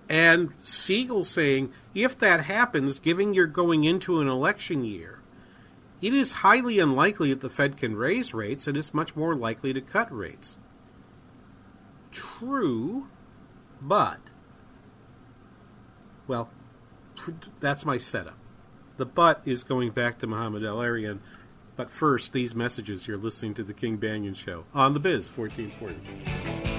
[0.09, 5.21] And Siegel saying if that happens, given you're going into an election year,
[6.01, 9.71] it is highly unlikely that the Fed can raise rates, and it's much more likely
[9.73, 10.57] to cut rates.
[12.11, 13.07] True,
[13.81, 14.19] but,
[16.27, 16.49] well,
[17.59, 18.37] that's my setup.
[18.97, 21.19] The but is going back to Mohamed El-Erian.
[21.75, 26.78] But first, these messages you're listening to the King Banaian Show on the Biz 1440.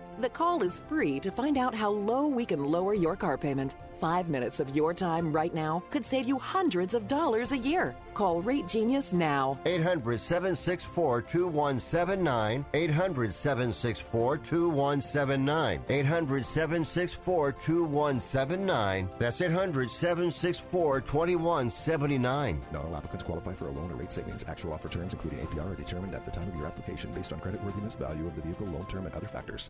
[0.21, 3.75] the call is free to find out how low we can lower your car payment.
[3.99, 7.95] Five minutes of your time right now could save you hundreds of dollars a year.
[8.15, 9.59] Call Rate Genius now.
[9.65, 12.65] 800 764 2179.
[12.73, 15.81] 800 764 2179.
[15.87, 19.09] 800 764 2179.
[19.19, 22.61] That's 800 764 2179.
[22.71, 24.43] Not all applicants qualify for a loan or rate savings.
[24.47, 27.39] Actual offer terms, including APR, are determined at the time of your application based on
[27.39, 29.69] creditworthiness, value of the vehicle, loan term, and other factors.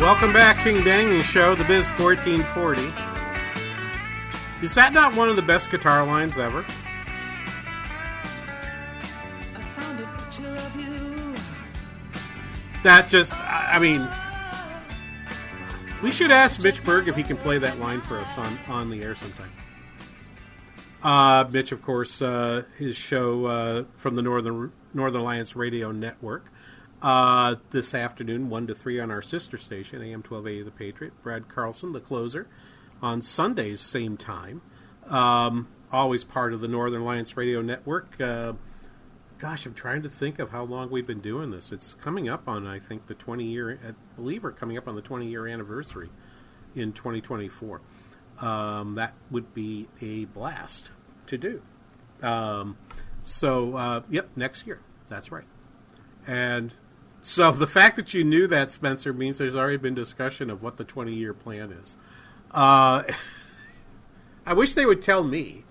[0.00, 2.82] Welcome back, King Banaian Show, the Biz 1440.
[4.62, 6.64] Is that not one of the best guitar lines ever?
[12.82, 14.08] That just, I mean,
[16.02, 18.90] we should ask Mitch Berg if he can play that line for us on, on
[18.90, 19.52] the air sometime.
[21.02, 26.50] Uh, Mitch, of course, uh, his show uh, from the Northern Northern Alliance Radio Network
[27.00, 31.12] uh, this afternoon, one to three on our sister station, AM twelve eighty The Patriot.
[31.22, 32.48] Brad Carlson, the closer,
[33.00, 34.60] on Sundays same time.
[35.06, 38.20] Um, always part of the Northern Alliance Radio Network.
[39.40, 41.72] Gosh, I'm trying to think of how long we've been doing this.
[41.72, 44.96] It's coming up on, I think, the 20 year, I believe we're coming up on
[44.96, 46.10] the 20 year anniversary
[46.74, 47.80] in 2024.
[48.40, 50.90] Um, that would be a blast
[51.26, 51.62] to do.
[52.22, 52.76] Um,
[53.22, 54.80] so, uh, yep, next year.
[55.08, 55.46] That's right.
[56.26, 56.74] And
[57.22, 60.76] so the fact that you knew that, Spencer, means there's already been discussion of what
[60.76, 61.96] the 20 year plan is.
[62.50, 63.04] Uh,
[64.44, 65.64] I wish they would tell me,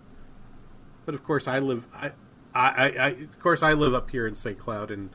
[1.05, 1.87] but of course I live.
[1.93, 2.13] I,
[2.59, 4.57] I, I, of course I live up here in St.
[4.57, 5.09] Cloud, and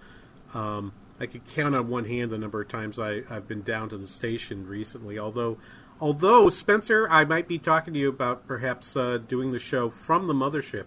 [0.55, 3.88] um, I could count on one hand the number of times I, I've been down
[3.90, 5.18] to the station recently.
[5.18, 5.59] Although,
[6.01, 10.26] although Spencer, I might be talking to you about perhaps uh, doing the show from
[10.26, 10.86] the mothership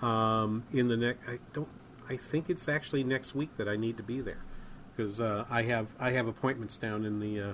[0.00, 1.20] um, in the next.
[1.28, 1.68] I don't.
[2.08, 4.42] I think it's actually next week that I need to be there
[4.94, 7.52] because uh, I have I have appointments down in the uh,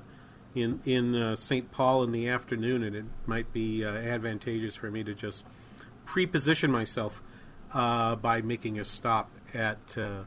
[0.54, 1.70] in in uh, St.
[1.70, 5.44] Paul in the afternoon, and it might be uh, advantageous for me to just
[6.04, 7.22] pre-position myself
[7.72, 10.24] uh, by making a stop at uh,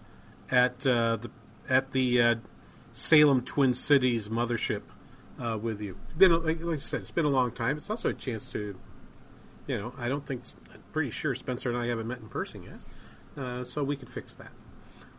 [0.50, 1.30] at the
[1.70, 2.38] at the
[2.92, 4.82] Salem Twin Cities mothership
[5.62, 5.98] with you.
[6.06, 7.78] It's been like, like I said, it's been a long time.
[7.78, 8.78] It's also a chance to,
[9.66, 12.64] you know, I don't think I'm pretty sure Spencer and I haven't met in person
[12.64, 14.52] yet, so we could fix that.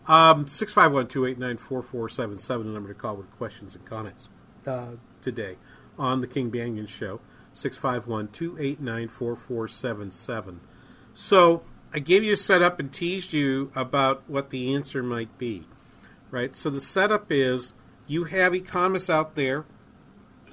[0.07, 4.29] Um, 651 289 4477, the number to call with questions and comments
[4.67, 5.57] uh, today
[5.99, 7.21] on the King Banaian Show.
[7.53, 10.61] 651 289 4477.
[11.15, 11.63] So
[11.95, 15.67] I gave you a setup and teased you about what the answer might be.
[16.31, 16.57] Right?
[16.57, 17.75] So the setup is
[18.07, 19.67] you have economists out there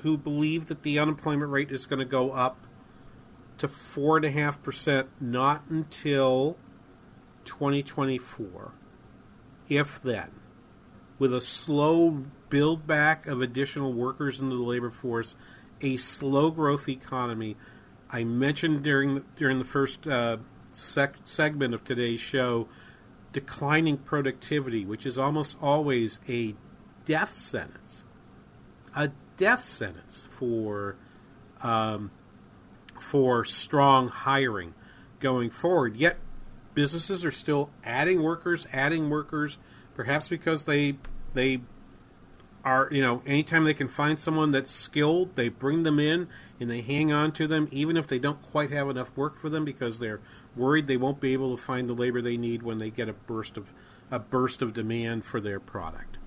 [0.01, 2.67] who believe that the unemployment rate is going to go up
[3.57, 6.57] to 4.5% not until
[7.45, 8.73] 2024
[9.69, 10.31] if then,
[11.19, 15.35] with a slow build back of additional workers into the labor force,
[15.81, 17.55] a slow growth economy.
[18.09, 20.37] I mentioned during the, during the first uh,
[20.73, 22.67] sec- segment of today's show
[23.31, 26.55] declining productivity, which is almost always a
[27.05, 28.03] death sentence,
[28.95, 30.95] a death sentence for
[31.61, 32.11] um,
[32.99, 34.73] for strong hiring
[35.19, 35.95] going forward.
[35.95, 36.17] Yet
[36.73, 39.57] businesses are still adding workers, adding workers,
[39.93, 40.97] perhaps because they
[41.33, 41.61] they
[42.65, 46.27] are you know anytime they can find someone that's skilled, they bring them in
[46.59, 49.49] and they hang on to them, even if they don't quite have enough work for
[49.49, 50.19] them because they're
[50.59, 53.13] worried they won't be able to find the labor they need when they get a
[53.13, 53.73] burst of
[54.11, 56.17] a burst of demand for their product.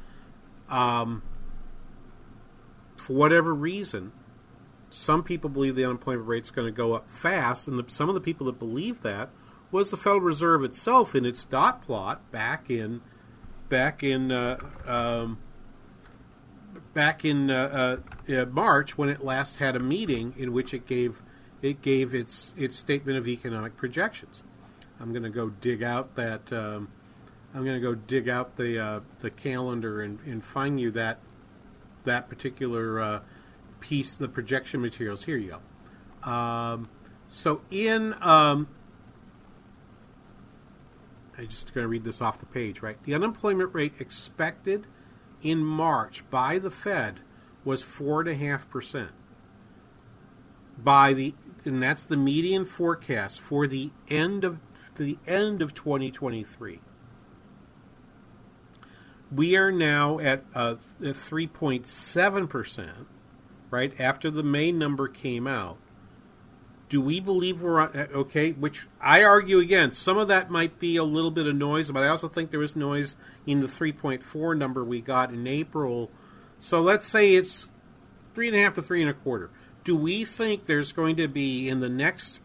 [0.68, 1.22] Um,
[2.96, 4.12] for whatever reason,
[4.90, 8.08] some people believe the unemployment rate is going to go up fast, and the, some
[8.08, 9.30] of the people that believe that
[9.70, 13.00] was the Federal Reserve itself in its dot plot back in
[13.68, 15.38] back in uh, um,
[16.94, 20.86] back in uh, uh, uh, March when it last had a meeting in which it
[20.86, 21.22] gave
[21.62, 24.42] it gave its its statement of economic projections.
[25.00, 26.88] I'm going to go dig out that um,
[27.54, 31.18] I'm going to go dig out the uh, the calendar and, and find you that
[32.04, 33.20] that particular uh,
[33.80, 35.24] piece, the projection materials.
[35.24, 35.58] Here you
[36.24, 36.30] go.
[36.30, 36.88] Um,
[37.28, 38.68] so in um,
[41.38, 43.02] I'm just going to read this off the page, right?
[43.02, 44.86] The unemployment rate expected
[45.42, 47.20] in March by the Fed
[47.64, 49.10] was four and a half percent.
[50.78, 51.34] By the
[51.64, 54.58] and that's the median forecast for the end of
[54.96, 56.80] the end of 2023.
[59.34, 63.06] We are now at uh, 3.7 percent,
[63.70, 65.78] right after the May number came out.
[66.90, 68.52] Do we believe we're on, uh, okay?
[68.52, 72.02] Which I argue again, some of that might be a little bit of noise, but
[72.02, 76.10] I also think there was noise in the 3.4 number we got in April.
[76.58, 77.70] So let's say it's
[78.34, 79.50] three and a half to three and a quarter.
[79.84, 82.40] Do we think there's going to be in the next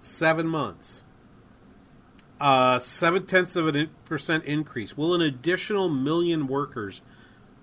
[0.00, 1.02] seven months
[2.40, 4.96] a seven tenths of a percent increase?
[4.96, 7.02] Will an additional million workers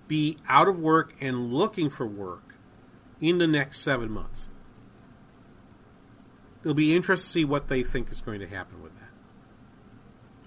[0.06, 2.54] be out of work and looking for work
[3.20, 4.50] in the next seven months?
[6.66, 9.08] it'll be interesting to see what they think is going to happen with that.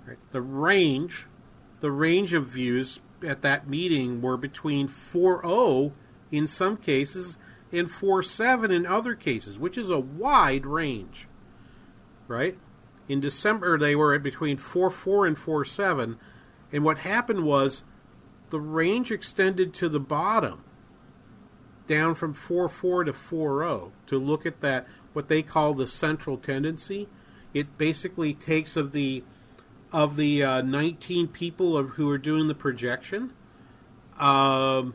[0.05, 0.17] Right?
[0.34, 1.28] The range,
[1.80, 5.93] the range of views at that meeting were between 4.0
[6.30, 7.38] in some cases
[7.72, 11.28] and 4.7 in other cases, which is a wide range.
[12.28, 12.57] Right?
[13.07, 16.17] In December, they were at between 4.4 and 4.7,
[16.72, 17.84] and what happened was
[18.49, 20.63] the range extended to the bottom,
[21.88, 27.07] down from 4.4 to 4.0, to look at that, what they call the central tendency.
[27.53, 29.24] It basically takes of the
[29.91, 33.34] of the uh, 19 people of, who are doing the projection,
[34.20, 34.93] um,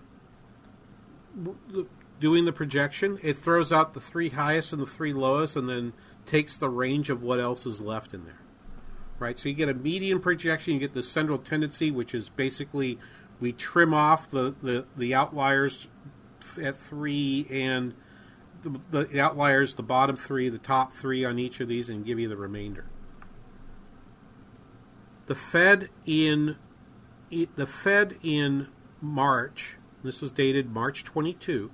[2.21, 5.93] doing the projection, it throws out the three highest and the three lowest, and then
[6.27, 8.41] takes the range of what else is left in there.
[9.19, 9.39] Right?
[9.39, 12.99] So you get a median projection, you get the central tendency, which is basically
[13.41, 15.89] we trim off the, the, the outliers
[16.61, 17.95] at three and
[18.63, 22.19] the, the outliers, the bottom three, the top three on each of these, and give
[22.19, 22.87] you the remainder.
[25.27, 26.57] The Fed in
[27.57, 28.69] the Fed in
[29.01, 29.77] March.
[30.03, 31.71] This was dated March 22.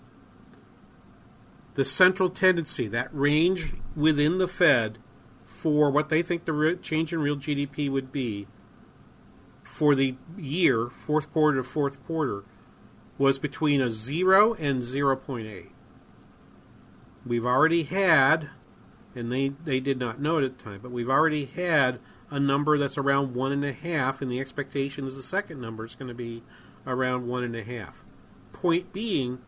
[1.81, 4.99] The central tendency, that range within the Fed
[5.47, 8.49] for what they think the change in real GDP would be
[9.63, 12.45] for the year, fourth quarter to fourth quarter,
[13.17, 15.71] was between a 0 and 0.8.
[17.25, 18.51] We've already had,
[19.15, 21.99] and they, they did not know it at the time, but we've already had
[22.31, 26.15] a number that's around 1.5, and the expectation is the second number is going to
[26.15, 26.43] be
[26.87, 27.89] around 1.5.
[28.53, 29.39] Point being,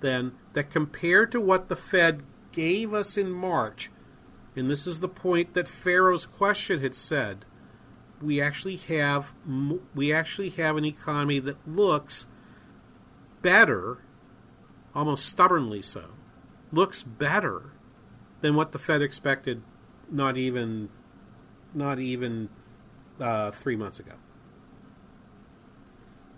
[0.00, 2.22] then, that compared to what the Fed
[2.52, 3.90] gave us in March,
[4.56, 7.44] and this is the point that Ferro's question had said,
[8.20, 9.32] we actually have
[9.94, 12.26] we actually have an economy that looks
[13.40, 13.98] better,
[14.94, 16.10] almost stubbornly so,
[16.72, 17.72] looks better
[18.40, 19.62] than what the Fed expected.
[20.10, 20.88] Not even,
[21.72, 22.48] not even
[23.20, 24.14] uh, three months ago.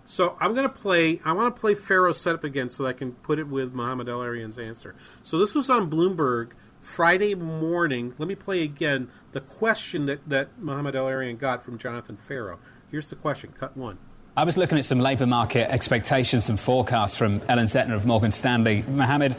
[0.05, 1.21] So I'm going to play.
[1.23, 4.09] I want to play Ferro's setup again so that I can put it with Mohamed
[4.09, 4.95] El-Erian's answer.
[5.23, 6.49] So this was on Bloomberg
[6.81, 8.13] Friday morning.
[8.17, 12.59] Let me play again the question that that Mohamed El-Erian got from Jonathan Ferro.
[12.91, 13.53] Here's the question.
[13.57, 13.97] Cut one.
[14.35, 18.31] I was looking at some labour market expectations and forecasts from Ellen Zentner of Morgan
[18.31, 18.81] Stanley.
[18.87, 19.33] Mohamed,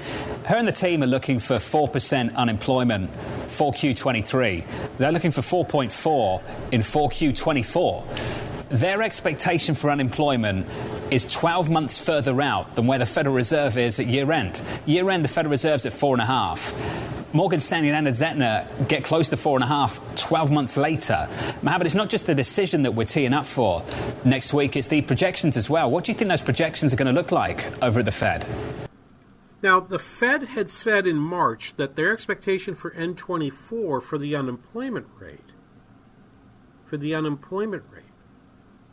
[0.44, 3.10] her and the team are looking for 4% unemployment
[3.48, 4.64] 4Q23.
[4.98, 8.53] They're looking for 4.4 in 4Q24.
[8.70, 10.66] Their expectation for unemployment
[11.10, 14.62] is 12 months further out than where the Federal Reserve is at year end.
[14.86, 17.34] Year end, the Federal Reserve's at 4.5.
[17.34, 21.28] Morgan Stanley and Anna Zentner get close to four and a half 12 months later.
[21.62, 23.82] Mohamed, it's not just the decision that we're teeing up for
[24.24, 25.90] next week, it's the projections as well.
[25.90, 28.46] What do you think those projections are going to look like over at the Fed?
[29.64, 35.08] Now, the Fed had said in March that their expectation for N24 for the unemployment
[35.18, 35.52] rate,
[36.86, 38.03] for the unemployment rate,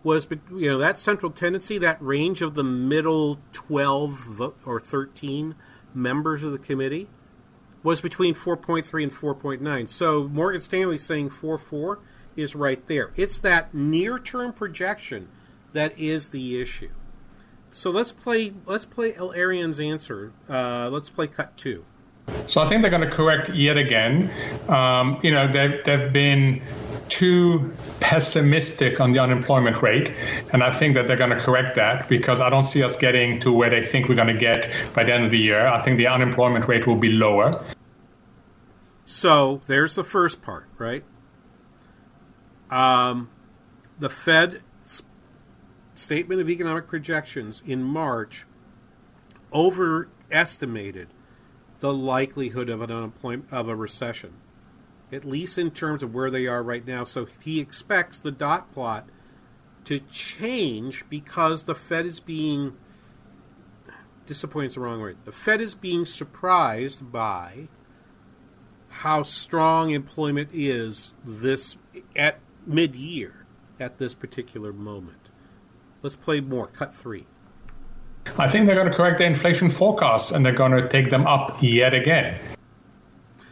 [0.04, 5.56] was you know that central tendency, that range of the middle 12 or 13
[5.94, 7.08] members of the committee
[7.84, 9.90] was between 4.3 and 4.9.
[9.90, 11.98] So Morgan Stanley saying 4.4
[12.36, 13.12] is right there.
[13.16, 15.30] It's that near-term projection
[15.74, 16.92] that is the issue.
[17.70, 18.54] So let's play.
[18.66, 20.34] Let's play El-Erian's answer.
[20.50, 21.86] Uh, let's play cut two.
[22.46, 24.32] So I think they're going to correct yet again.
[24.68, 26.64] Um, you know, they've, they've been
[27.08, 30.12] too pessimistic on the unemployment rate,
[30.54, 33.40] and I think that they're going to correct that because I don't see us getting
[33.42, 35.68] to where they think we're going to get by the end of the year.
[35.68, 37.64] I think the unemployment rate will be lower.
[39.06, 41.04] So there's the first part, right?
[42.70, 43.30] Um,
[44.00, 44.62] the Fed
[45.96, 48.46] statement of economic projections in March
[49.54, 51.10] overestimated
[51.82, 54.34] the likelihood of an unemployment of a recession,
[55.12, 57.04] at least in terms of where they are right now.
[57.04, 59.10] So he expects the dot plot
[59.86, 62.78] to change because the Fed is being
[64.26, 65.18] disappointed is the wrong word.
[65.26, 67.68] The Fed is being surprised by
[68.90, 71.78] how strong employment is this
[72.16, 73.46] at mid-year
[73.80, 75.30] at this particular moment.
[76.04, 76.68] Let's play more.
[76.68, 77.26] Cut three.
[78.38, 81.28] I think they're going to correct their inflation forecasts and they're going to take them
[81.28, 82.38] up yet again.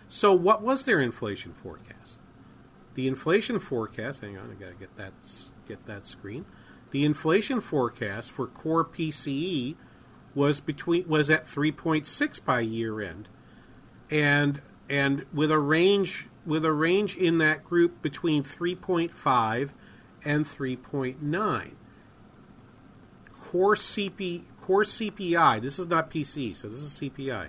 [0.07, 2.17] So, what was their inflation forecast?
[2.95, 4.21] The inflation forecast.
[4.21, 5.13] Hang on, I got to get that
[5.67, 6.45] get that screen.
[6.91, 9.75] The inflation forecast for core PCE
[10.33, 13.27] was between was at 3.6 by year end,
[14.09, 19.69] and and with a range with a range in that group between 3.5
[20.25, 21.71] and 3.9.
[23.39, 25.59] Core CP core CPI.
[25.63, 27.47] This is not PC, so this is CPI.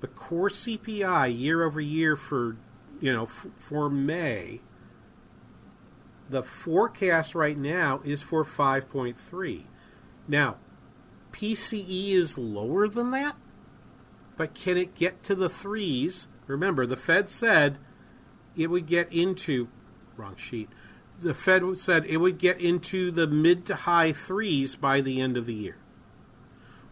[0.00, 2.56] But core CPI year over year for
[3.00, 4.60] you know f- for May.
[6.28, 9.64] The forecast right now is for 5.3.
[10.28, 10.58] Now,
[11.32, 13.34] PCE is lower than that,
[14.36, 16.28] but can it get to the threes?
[16.46, 17.78] Remember, the Fed said
[18.56, 19.66] it would get into
[20.16, 20.68] wrong sheet.
[21.20, 25.36] The Fed said it would get into the mid to high threes by the end
[25.36, 25.76] of the year.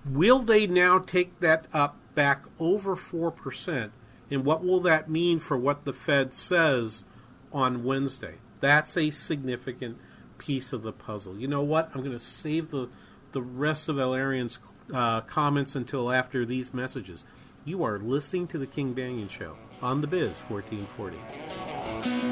[0.08, 3.90] Will they now take that up back over 4%?
[4.30, 7.04] And what will that mean for what the Fed says
[7.52, 8.34] on Wednesday?
[8.60, 9.98] That's a significant
[10.38, 11.38] piece of the puzzle.
[11.38, 11.90] You know what?
[11.94, 12.88] I'm going to save the,
[13.32, 14.58] the rest of El-Erian's
[14.92, 17.24] uh, comments until after these messages.
[17.64, 22.27] You are listening to The King Banaian Show on The Biz 1440.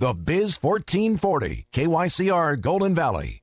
[0.00, 3.42] The Biz 1440, KYCR Golden Valley.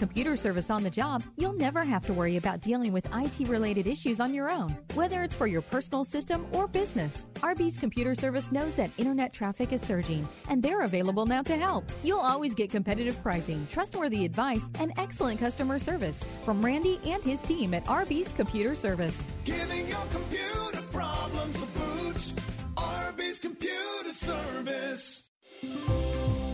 [0.00, 3.86] computer service on the job, you'll never have to worry about dealing with IT related
[3.86, 7.26] issues on your own, whether it's for your personal system or business.
[7.42, 11.84] Arby's computer service knows that internet traffic is surging, and they're available now to help.
[12.02, 17.42] You'll always get competitive pricing, trustworthy advice, and excellent customer service from Randy and his
[17.42, 19.22] team at Arby's Computer Service.
[19.44, 22.32] Giving your computer problems the boot.
[22.78, 25.24] Arby's Computer Service.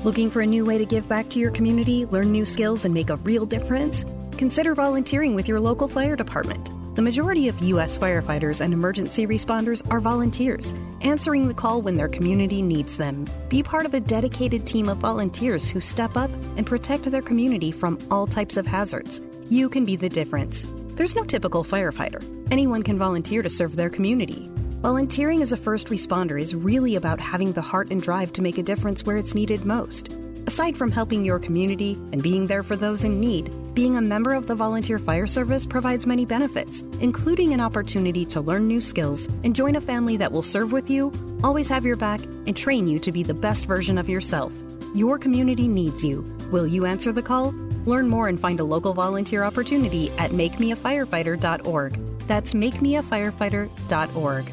[0.06, 2.94] Looking for a new way to give back to your community, learn new skills, and
[2.94, 4.04] make a real difference?
[4.38, 6.70] Consider volunteering with your local fire department.
[6.94, 7.98] The majority of U.S.
[7.98, 13.26] firefighters and emergency responders are volunteers, answering the call when their community needs them.
[13.48, 17.72] Be part of a dedicated team of volunteers who step up and protect their community
[17.72, 19.20] from all types of hazards.
[19.48, 20.64] You can be the difference.
[20.94, 22.22] There's no typical firefighter.
[22.52, 24.48] Anyone can volunteer to serve their community.
[24.82, 28.58] Volunteering as a first responder is really about having the heart and drive to make
[28.58, 30.10] a difference where it's needed most.
[30.46, 34.34] Aside from helping your community and being there for those in need, being a member
[34.34, 39.26] of the Volunteer Fire Service provides many benefits, including an opportunity to learn new skills
[39.44, 41.10] and join a family that will serve with you,
[41.42, 44.52] always have your back, and train you to be the best version of yourself.
[44.94, 46.20] Your community needs you.
[46.52, 47.52] Will you answer the call?
[47.86, 51.98] Learn more and find a local volunteer opportunity at makemeafirefighter.org.
[52.28, 54.52] That's makemeafirefighter.org.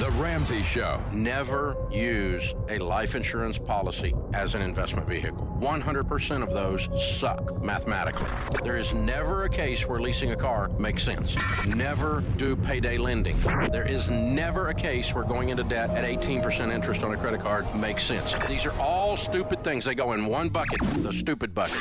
[0.00, 0.98] The Ramsey Show.
[1.12, 5.46] Never use a life insurance policy as an investment vehicle.
[5.60, 6.88] 100% of those
[7.18, 8.26] suck mathematically.
[8.64, 11.36] There is never a case where leasing a car makes sense.
[11.66, 13.38] Never do payday lending.
[13.72, 17.42] There is never a case where going into debt at 18% interest on a credit
[17.42, 18.34] card makes sense.
[18.48, 19.84] These are all stupid things.
[19.84, 21.76] They go in one bucket, the stupid bucket.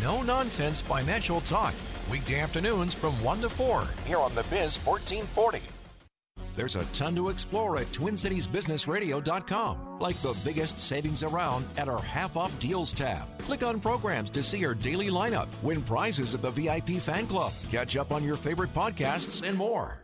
[0.00, 1.74] No nonsense financial talk.
[2.12, 5.75] Weekday afternoons from 1 to 4 here on the Biz 1440.
[6.56, 12.38] There's a ton to explore at TwinCitiesBusinessRadio.com, like the biggest savings around at our half
[12.38, 13.26] off deals tab.
[13.40, 17.52] Click on programs to see our daily lineup, win prizes at the VIP fan club,
[17.70, 20.00] catch up on your favorite podcasts, and more.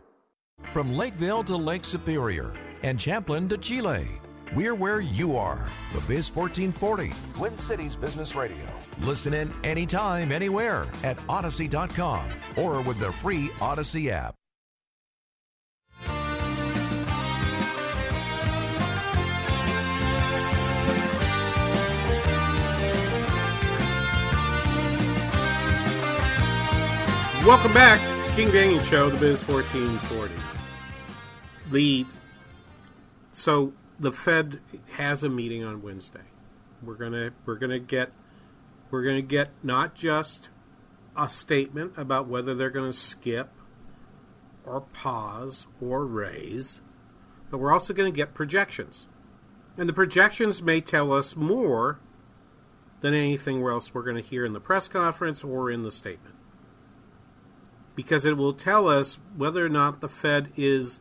[0.71, 4.07] From Lakeville to Lake Superior and Champlin to Chile,
[4.55, 5.67] we're where you are.
[5.93, 8.65] The Biz 1440, Twin Cities Business Radio.
[8.99, 14.35] Listen in anytime, anywhere at Audacy.com or with the free Odyssey app.
[27.45, 27.99] Welcome back,
[28.37, 30.33] King Banaian Show, the Biz 1440.
[31.71, 32.05] The
[33.33, 36.21] so the Fed has a meeting on Wednesday.
[36.81, 38.13] We're gonna we're gonna get
[38.89, 40.51] we're gonna get not just
[41.17, 43.49] a statement about whether they're gonna skip
[44.65, 46.79] or pause or raise,
[47.51, 49.07] but we're also gonna get projections.
[49.77, 51.99] And the projections may tell us more
[53.01, 56.32] than anything else we're to hear in the press conference or in the statement
[57.95, 60.99] because it will tell us whether or not the Fed is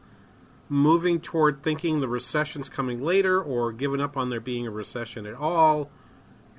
[0.69, 5.27] moving toward thinking the recession's coming later or giving up on there being a recession
[5.27, 5.91] at all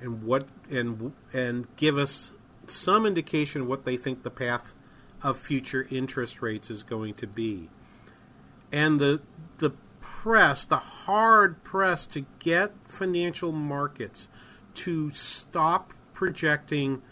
[0.00, 2.32] and what and and give us
[2.66, 4.74] some indication what they think the path
[5.22, 7.68] of future interest rates is going to be.
[8.70, 9.20] And the
[9.58, 14.28] the press, the hard press to get financial markets
[14.74, 17.02] to stop projecting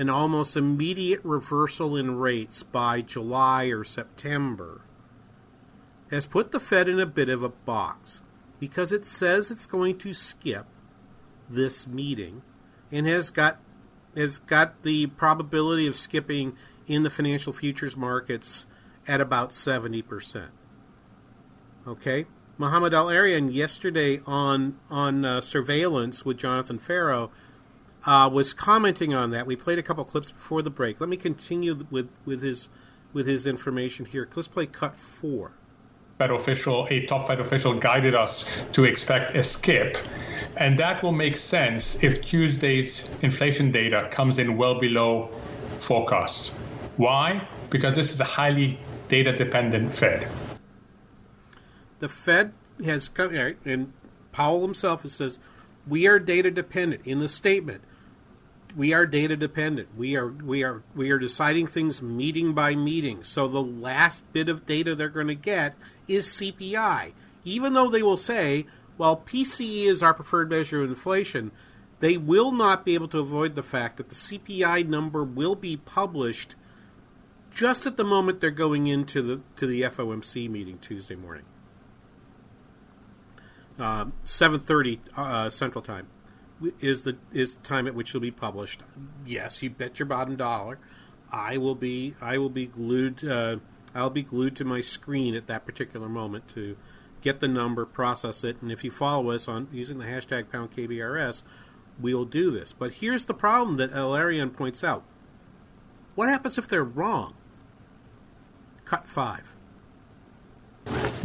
[0.00, 4.80] an almost immediate reversal in rates by July or September
[6.10, 8.22] has put the Fed in a bit of a box
[8.58, 10.64] because it says it's going to skip
[11.50, 12.40] this meeting
[12.90, 13.60] and has got
[14.16, 18.64] has got the probability of skipping in the financial futures markets
[19.06, 20.48] at about 70%.
[21.86, 22.24] Okay?
[22.56, 27.30] Mohamed El-Erian yesterday on on uh, surveillance with Jonathan Ferro
[28.06, 29.46] uh, was commenting on that.
[29.46, 31.00] We played a couple clips before the break.
[31.00, 32.68] Let me continue with, with his
[33.12, 34.28] with his information here.
[34.34, 35.52] Let's play cut four.
[36.18, 39.96] Fed official, a top Fed official, guided us to expect a skip,
[40.56, 45.30] and that will make sense if Tuesday's inflation data comes in well below
[45.78, 46.50] forecasts.
[46.98, 47.48] Why?
[47.70, 48.78] Because this is a highly
[49.08, 50.28] data dependent Fed.
[52.00, 52.52] The Fed
[52.84, 53.34] has come,
[53.64, 53.92] and
[54.30, 55.38] Powell himself says,
[55.86, 57.82] we are data dependent in the statement.
[58.76, 59.88] We are data dependent.
[59.96, 63.24] We are we are we are deciding things meeting by meeting.
[63.24, 65.74] So the last bit of data they're going to get
[66.06, 67.12] is CPI.
[67.44, 68.66] Even though they will say,
[68.98, 71.52] well, PCE is our preferred measure of inflation,
[72.00, 75.76] they will not be able to avoid the fact that the CPI number will be
[75.76, 76.54] published
[77.50, 81.44] just at the moment they're going into the to the FOMC meeting Tuesday morning.
[83.78, 86.06] Uh, 7:30 uh, Central Time
[86.80, 88.82] is the is the time at which it'll be published.
[89.24, 90.78] Yes, you bet your bottom dollar,
[91.30, 93.56] I will be I will be glued uh,
[93.94, 96.76] I'll be glued to my screen at that particular moment to
[97.22, 100.74] get the number, process it, and if you follow us on using the hashtag pound
[100.74, 101.42] KBRS,
[102.00, 102.72] we will do this.
[102.72, 105.04] But here's the problem that El-Erian points out.
[106.14, 107.34] What happens if they're wrong?
[108.86, 109.54] Cut five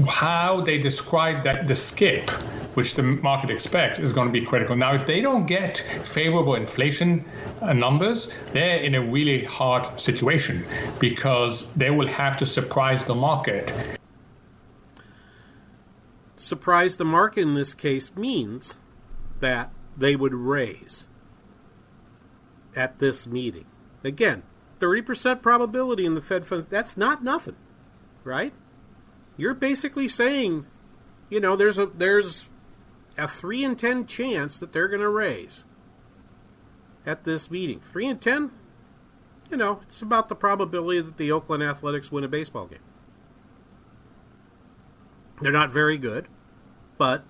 [0.07, 2.29] how they describe that the skip,
[2.75, 4.75] which the market expects, is going to be critical.
[4.75, 7.25] Now, if they don't get favorable inflation
[7.61, 10.65] uh, numbers, they're in a really hard situation
[10.99, 13.71] because they will have to surprise the market.
[16.35, 18.79] Surprise the market in this case means
[19.39, 21.07] that they would raise
[22.75, 23.65] at this meeting.
[24.03, 24.43] Again,
[24.79, 26.65] 30% probability in the Fed funds.
[26.65, 27.55] That's not nothing,
[28.23, 28.53] right?
[29.37, 30.65] You're basically saying,
[31.29, 32.49] you know, there's a there's
[33.17, 35.65] a three in ten chance that they're going to raise
[37.05, 37.79] at this meeting.
[37.79, 38.51] Three in ten,
[39.49, 42.79] you know, it's about the probability that the Oakland Athletics win a baseball game.
[45.41, 46.27] They're not very good,
[46.97, 47.23] but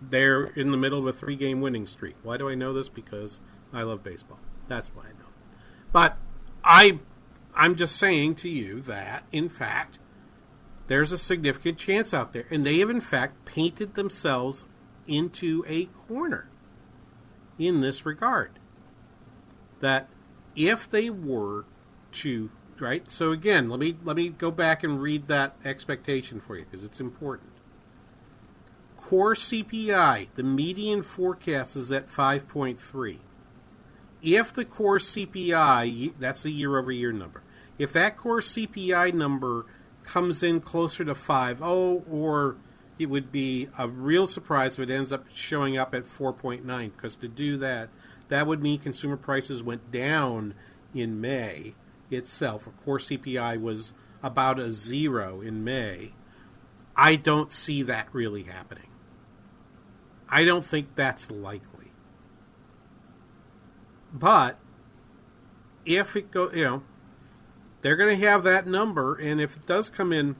[0.00, 2.16] they're in the middle of a three game winning streak.
[2.22, 2.88] Why do I know this?
[2.88, 3.40] Because
[3.72, 4.40] I love baseball.
[4.66, 5.28] That's why I know.
[5.92, 6.16] But
[6.64, 7.00] I
[7.54, 9.98] I'm just saying to you that in fact
[10.90, 12.46] there's a significant chance out there.
[12.50, 14.64] And they have, in fact, painted themselves
[15.06, 16.48] into a corner
[17.60, 18.58] in this regard.
[19.78, 20.08] That
[20.56, 21.64] if they were
[22.10, 26.56] to right so again let me let me go back and read that expectation for
[26.56, 27.52] you because it's important
[28.96, 33.18] core cpi the median forecast is at 5.3
[34.22, 37.42] if the core cpi that's the year over year number
[37.78, 39.66] if that core cpi number
[40.10, 42.56] comes in closer to 5.0, or
[42.98, 46.64] it would be a real surprise if it ends up showing up at 4.9,
[46.96, 47.88] because to do that,
[48.28, 50.54] that would mean consumer prices went down
[50.92, 51.74] in May
[52.10, 52.66] itself.
[52.66, 53.92] Of course, CPI was
[54.22, 56.12] about a zero in May.
[56.96, 58.88] I don't see that really happening.
[60.28, 61.92] I don't think that's likely.
[64.12, 64.58] But
[65.84, 66.82] if it go, you know,
[67.82, 70.36] they're going to have that number, and if it does come in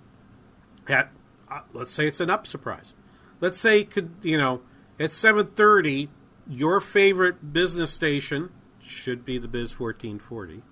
[0.88, 1.10] at,
[1.50, 2.94] uh, let's say it's an up surprise.
[3.40, 4.60] Let's say could you know
[4.98, 6.10] at seven thirty,
[6.46, 10.62] your favorite business station should be the Biz fourteen forty.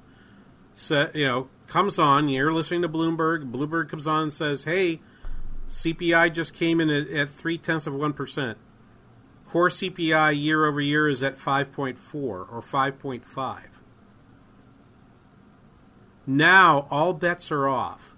[0.75, 2.29] So you know comes on.
[2.29, 3.51] You're listening to Bloomberg.
[3.51, 5.01] Bloomberg comes on and says, "Hey,
[5.69, 8.59] CPI just came in at, at three tenths of one percent.
[9.47, 13.78] Core CPI year over year is at five point four or five point five.
[16.31, 18.15] Now all bets are off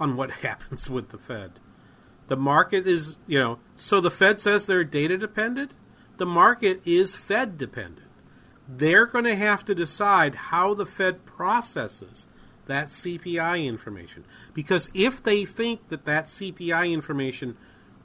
[0.00, 1.60] on what happens with the Fed.
[2.26, 5.76] The market is, you know, so the Fed says they're data dependent.
[6.16, 8.08] The market is Fed dependent.
[8.66, 12.26] They're going to have to decide how the Fed processes
[12.66, 14.24] that CPI information.
[14.52, 17.56] Because if they think that that CPI information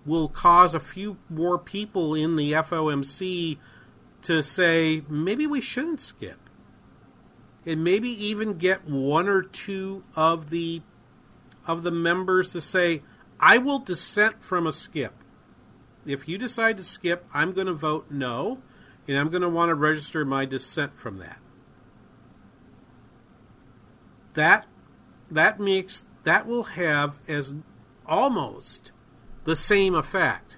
[0.06, 3.58] will cause a few more people in the FOMC
[4.22, 6.49] to say, maybe we shouldn't skip
[7.66, 10.82] and maybe even get one or two of the
[11.68, 13.04] of the members to say,
[13.40, 15.14] "I will dissent from a skip."
[16.06, 18.62] If you decide to skip, I'm going to vote no,
[19.08, 21.40] and I'm going to want to register my dissent from that.
[24.40, 24.66] that
[25.30, 27.54] that makes that will have as
[28.06, 28.92] almost
[29.44, 30.58] the same effect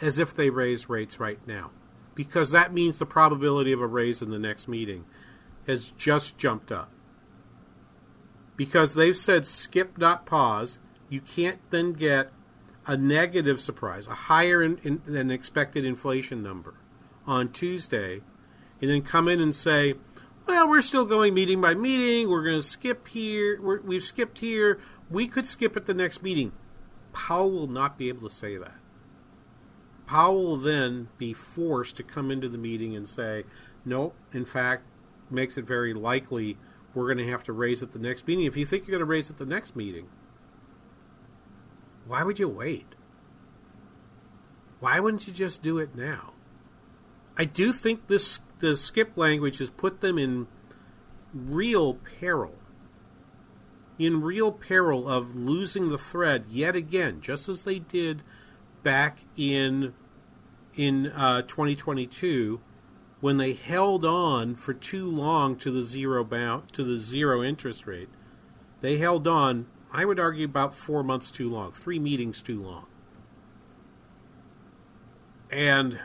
[0.00, 1.70] as if they raise rates right now
[2.14, 5.04] because that means the probability of a raise in the next meeting
[5.66, 6.90] has just jumped up
[8.56, 12.30] because they've said skip not pause you can't then get
[12.86, 16.74] a negative surprise a higher in, in, than expected inflation number
[17.26, 18.20] on tuesday
[18.80, 19.94] and then come in and say
[20.46, 22.28] well, we're still going meeting by meeting.
[22.28, 23.60] We're going to skip here.
[23.60, 24.78] We're, we've skipped here.
[25.10, 26.52] We could skip at the next meeting.
[27.12, 28.74] Powell will not be able to say that.
[30.06, 33.44] Powell will then be forced to come into the meeting and say,
[33.84, 34.82] nope, in fact,
[35.30, 36.56] makes it very likely
[36.94, 38.44] we're going to have to raise at the next meeting.
[38.44, 40.08] If you think you're going to raise at the next meeting,
[42.06, 42.94] why would you wait?
[44.80, 46.34] Why wouldn't you just do it now?
[47.36, 50.46] I do think this the skip language has put them in
[51.32, 52.54] real peril.
[53.98, 58.22] In real peril of losing the thread yet again, just as they did
[58.82, 59.94] back in
[60.76, 62.60] in uh, 2022
[63.24, 67.86] when they held on for too long to the zero bound to the zero interest
[67.86, 68.10] rate.
[68.82, 72.84] They held on, I would argue, about four months too long, three meetings too long,
[75.50, 75.98] and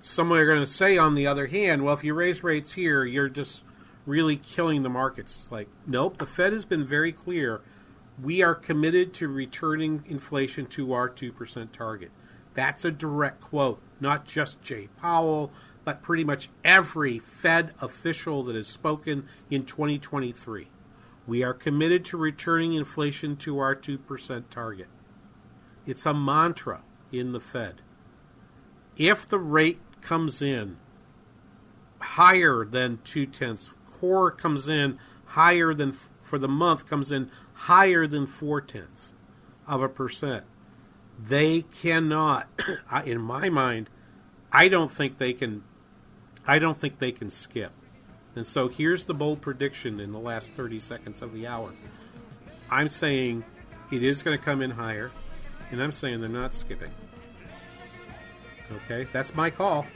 [0.00, 3.06] some are going to say, on the other hand, well, if you raise rates here,
[3.06, 3.62] you're just
[4.04, 5.34] really killing the markets.
[5.36, 7.62] It's like, nope, the Fed has been very clear.
[8.22, 12.10] We are committed to returning inflation to our 2% target.
[12.52, 15.50] That's a direct quote, not just Jay Powell,
[15.84, 20.68] but pretty much every Fed official that has spoken in 2023.
[21.26, 24.88] We are committed to returning inflation to our 2% target.
[25.86, 26.82] It's a mantra
[27.12, 27.80] in the Fed.
[28.96, 30.76] If the rate comes in
[32.04, 33.70] higher than two tenths.
[33.90, 39.12] Core comes in higher than for the month comes in higher than four tenths
[39.66, 40.44] of a percent.
[41.18, 42.48] They cannot,
[43.04, 43.88] in my mind,
[44.52, 45.64] I don't think they can.
[46.46, 47.72] I don't think they can skip.
[48.36, 51.72] And so here's the bold prediction in the last 30 seconds of the hour.
[52.70, 53.44] I'm saying
[53.92, 55.12] it is going to come in higher,
[55.70, 56.90] and I'm saying they're not skipping.
[58.72, 59.86] Okay, that's my call,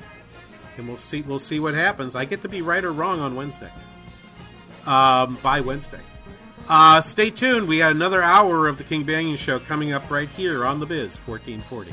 [0.76, 1.22] and we'll see.
[1.22, 2.14] We'll see what happens.
[2.14, 3.70] I get to be right or wrong on Wednesday.
[4.86, 6.01] Um, by Wednesday.
[6.68, 7.66] Uh, stay tuned.
[7.66, 10.86] We got another hour of the King Banaian Show coming up right here on the
[10.86, 11.92] Biz 1440.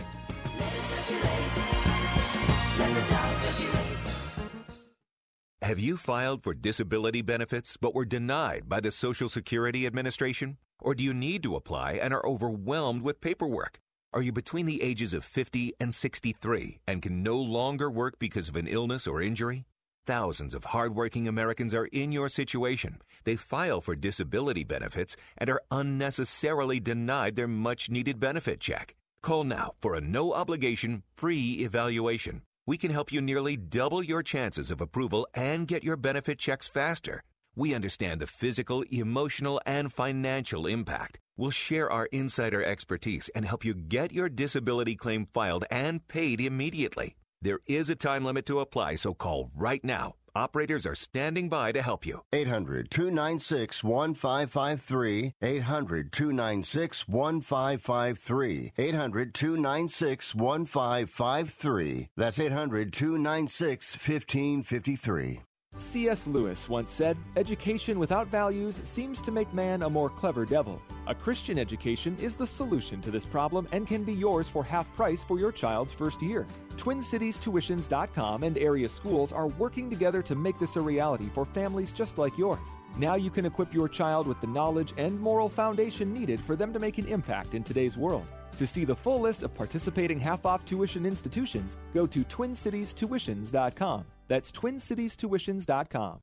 [5.66, 10.58] Have you filed for disability benefits but were denied by the Social Security Administration?
[10.80, 13.80] Or do you need to apply and are overwhelmed with paperwork?
[14.14, 18.48] Are you between the ages of 50 and 63 and can no longer work because
[18.48, 19.66] of an illness or injury?
[20.06, 23.02] Thousands of hardworking Americans are in your situation.
[23.24, 28.96] They file for disability benefits and are unnecessarily denied their much needed benefit check.
[29.24, 32.44] Call now for a no obligation, free evaluation.
[32.68, 36.68] We can help you nearly double your chances of approval and get your benefit checks
[36.68, 37.22] faster.
[37.56, 41.20] We understand the physical, emotional, and financial impact.
[41.38, 46.42] We'll share our insider expertise and help you get your disability claim filed and paid
[46.42, 47.16] immediately.
[47.40, 50.16] There is a time limit to apply, so call right now.
[50.36, 52.22] Operators are standing by to help you.
[52.34, 55.34] 800 296 1553.
[55.42, 58.74] 800 296 1553.
[58.78, 62.10] 800 296 1553.
[62.18, 65.42] That's 800 296 1553.
[65.78, 66.26] C.S.
[66.26, 70.82] Lewis once said, Education without values seems to make man a more clever devil.
[71.08, 74.92] A Christian education is the solution to this problem and can be yours for half
[74.96, 76.48] price for your child's first year.
[76.78, 82.18] TwinCitiesTuitions.com and area schools are working together to make this a reality for families just
[82.18, 82.68] like yours.
[82.98, 86.72] Now you can equip your child with the knowledge and moral foundation needed for them
[86.74, 88.26] to make an impact in today's world.
[88.58, 94.06] To see the full list of participating half off tuition institutions, go to TwinCitiesTuitions.com.
[94.28, 96.20] That's TwinCitiesTuitions.com.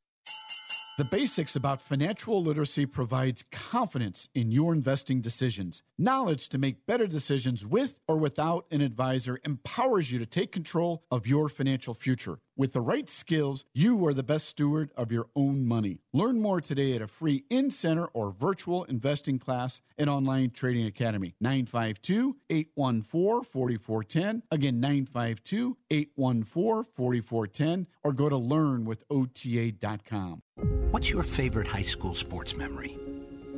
[0.99, 5.83] The Basics About Financial Literacy provides confidence in your investing decisions.
[5.97, 11.03] Knowledge to make better decisions with or without an advisor empowers you to take control
[11.11, 12.41] of your financial future.
[12.55, 16.01] With the right skills, you are the best steward of your own money.
[16.13, 20.85] Learn more today at a free in center or virtual investing class at Online Trading
[20.85, 21.35] Academy.
[21.41, 24.43] 952 814 4410.
[24.51, 27.87] Again, 952 814 4410.
[28.05, 30.43] Or go to learnwithota.com.
[30.91, 32.99] What's your favorite high school sports memory?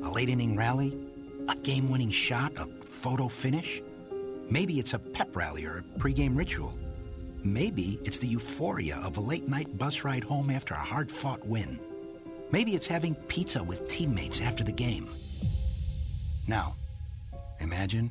[0.05, 0.97] A late inning rally?
[1.49, 2.53] A game winning shot?
[2.57, 3.83] A photo finish?
[4.49, 6.79] Maybe it's a pep rally or a pregame ritual.
[7.45, 11.45] Maybe it's the euphoria of a late night bus ride home after a hard fought
[11.47, 11.79] win.
[12.51, 15.11] Maybe it's having pizza with teammates after the game.
[16.49, 16.75] Now,
[17.61, 18.11] imagine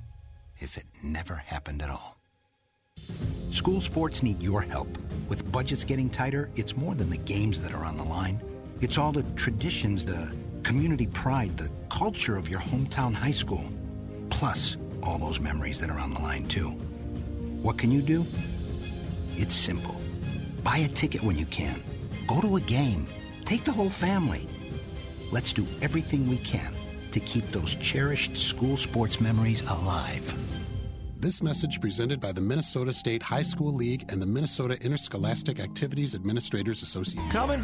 [0.60, 2.16] if it never happened at all.
[3.50, 5.00] School sports need your help.
[5.28, 8.40] With budgets getting tighter, it's more than the games that are on the line.
[8.82, 10.32] It's all the traditions, the
[10.62, 13.68] community pride, the culture of your hometown high school.
[14.30, 16.70] Plus, all those memories that are on the line, too.
[17.64, 18.28] What can you do?
[19.38, 19.96] It's simple.
[20.64, 21.84] Buy a ticket when you can.
[22.28, 23.08] Go to a game.
[23.46, 24.48] Take the whole family.
[25.32, 26.74] Let's do everything we can
[27.12, 30.34] to keep those cherished school sports memories alive.
[31.18, 36.16] This message presented by the Minnesota State High School League and the Minnesota Interscholastic Activities
[36.16, 37.30] Administrators Association.
[37.30, 37.64] Coming.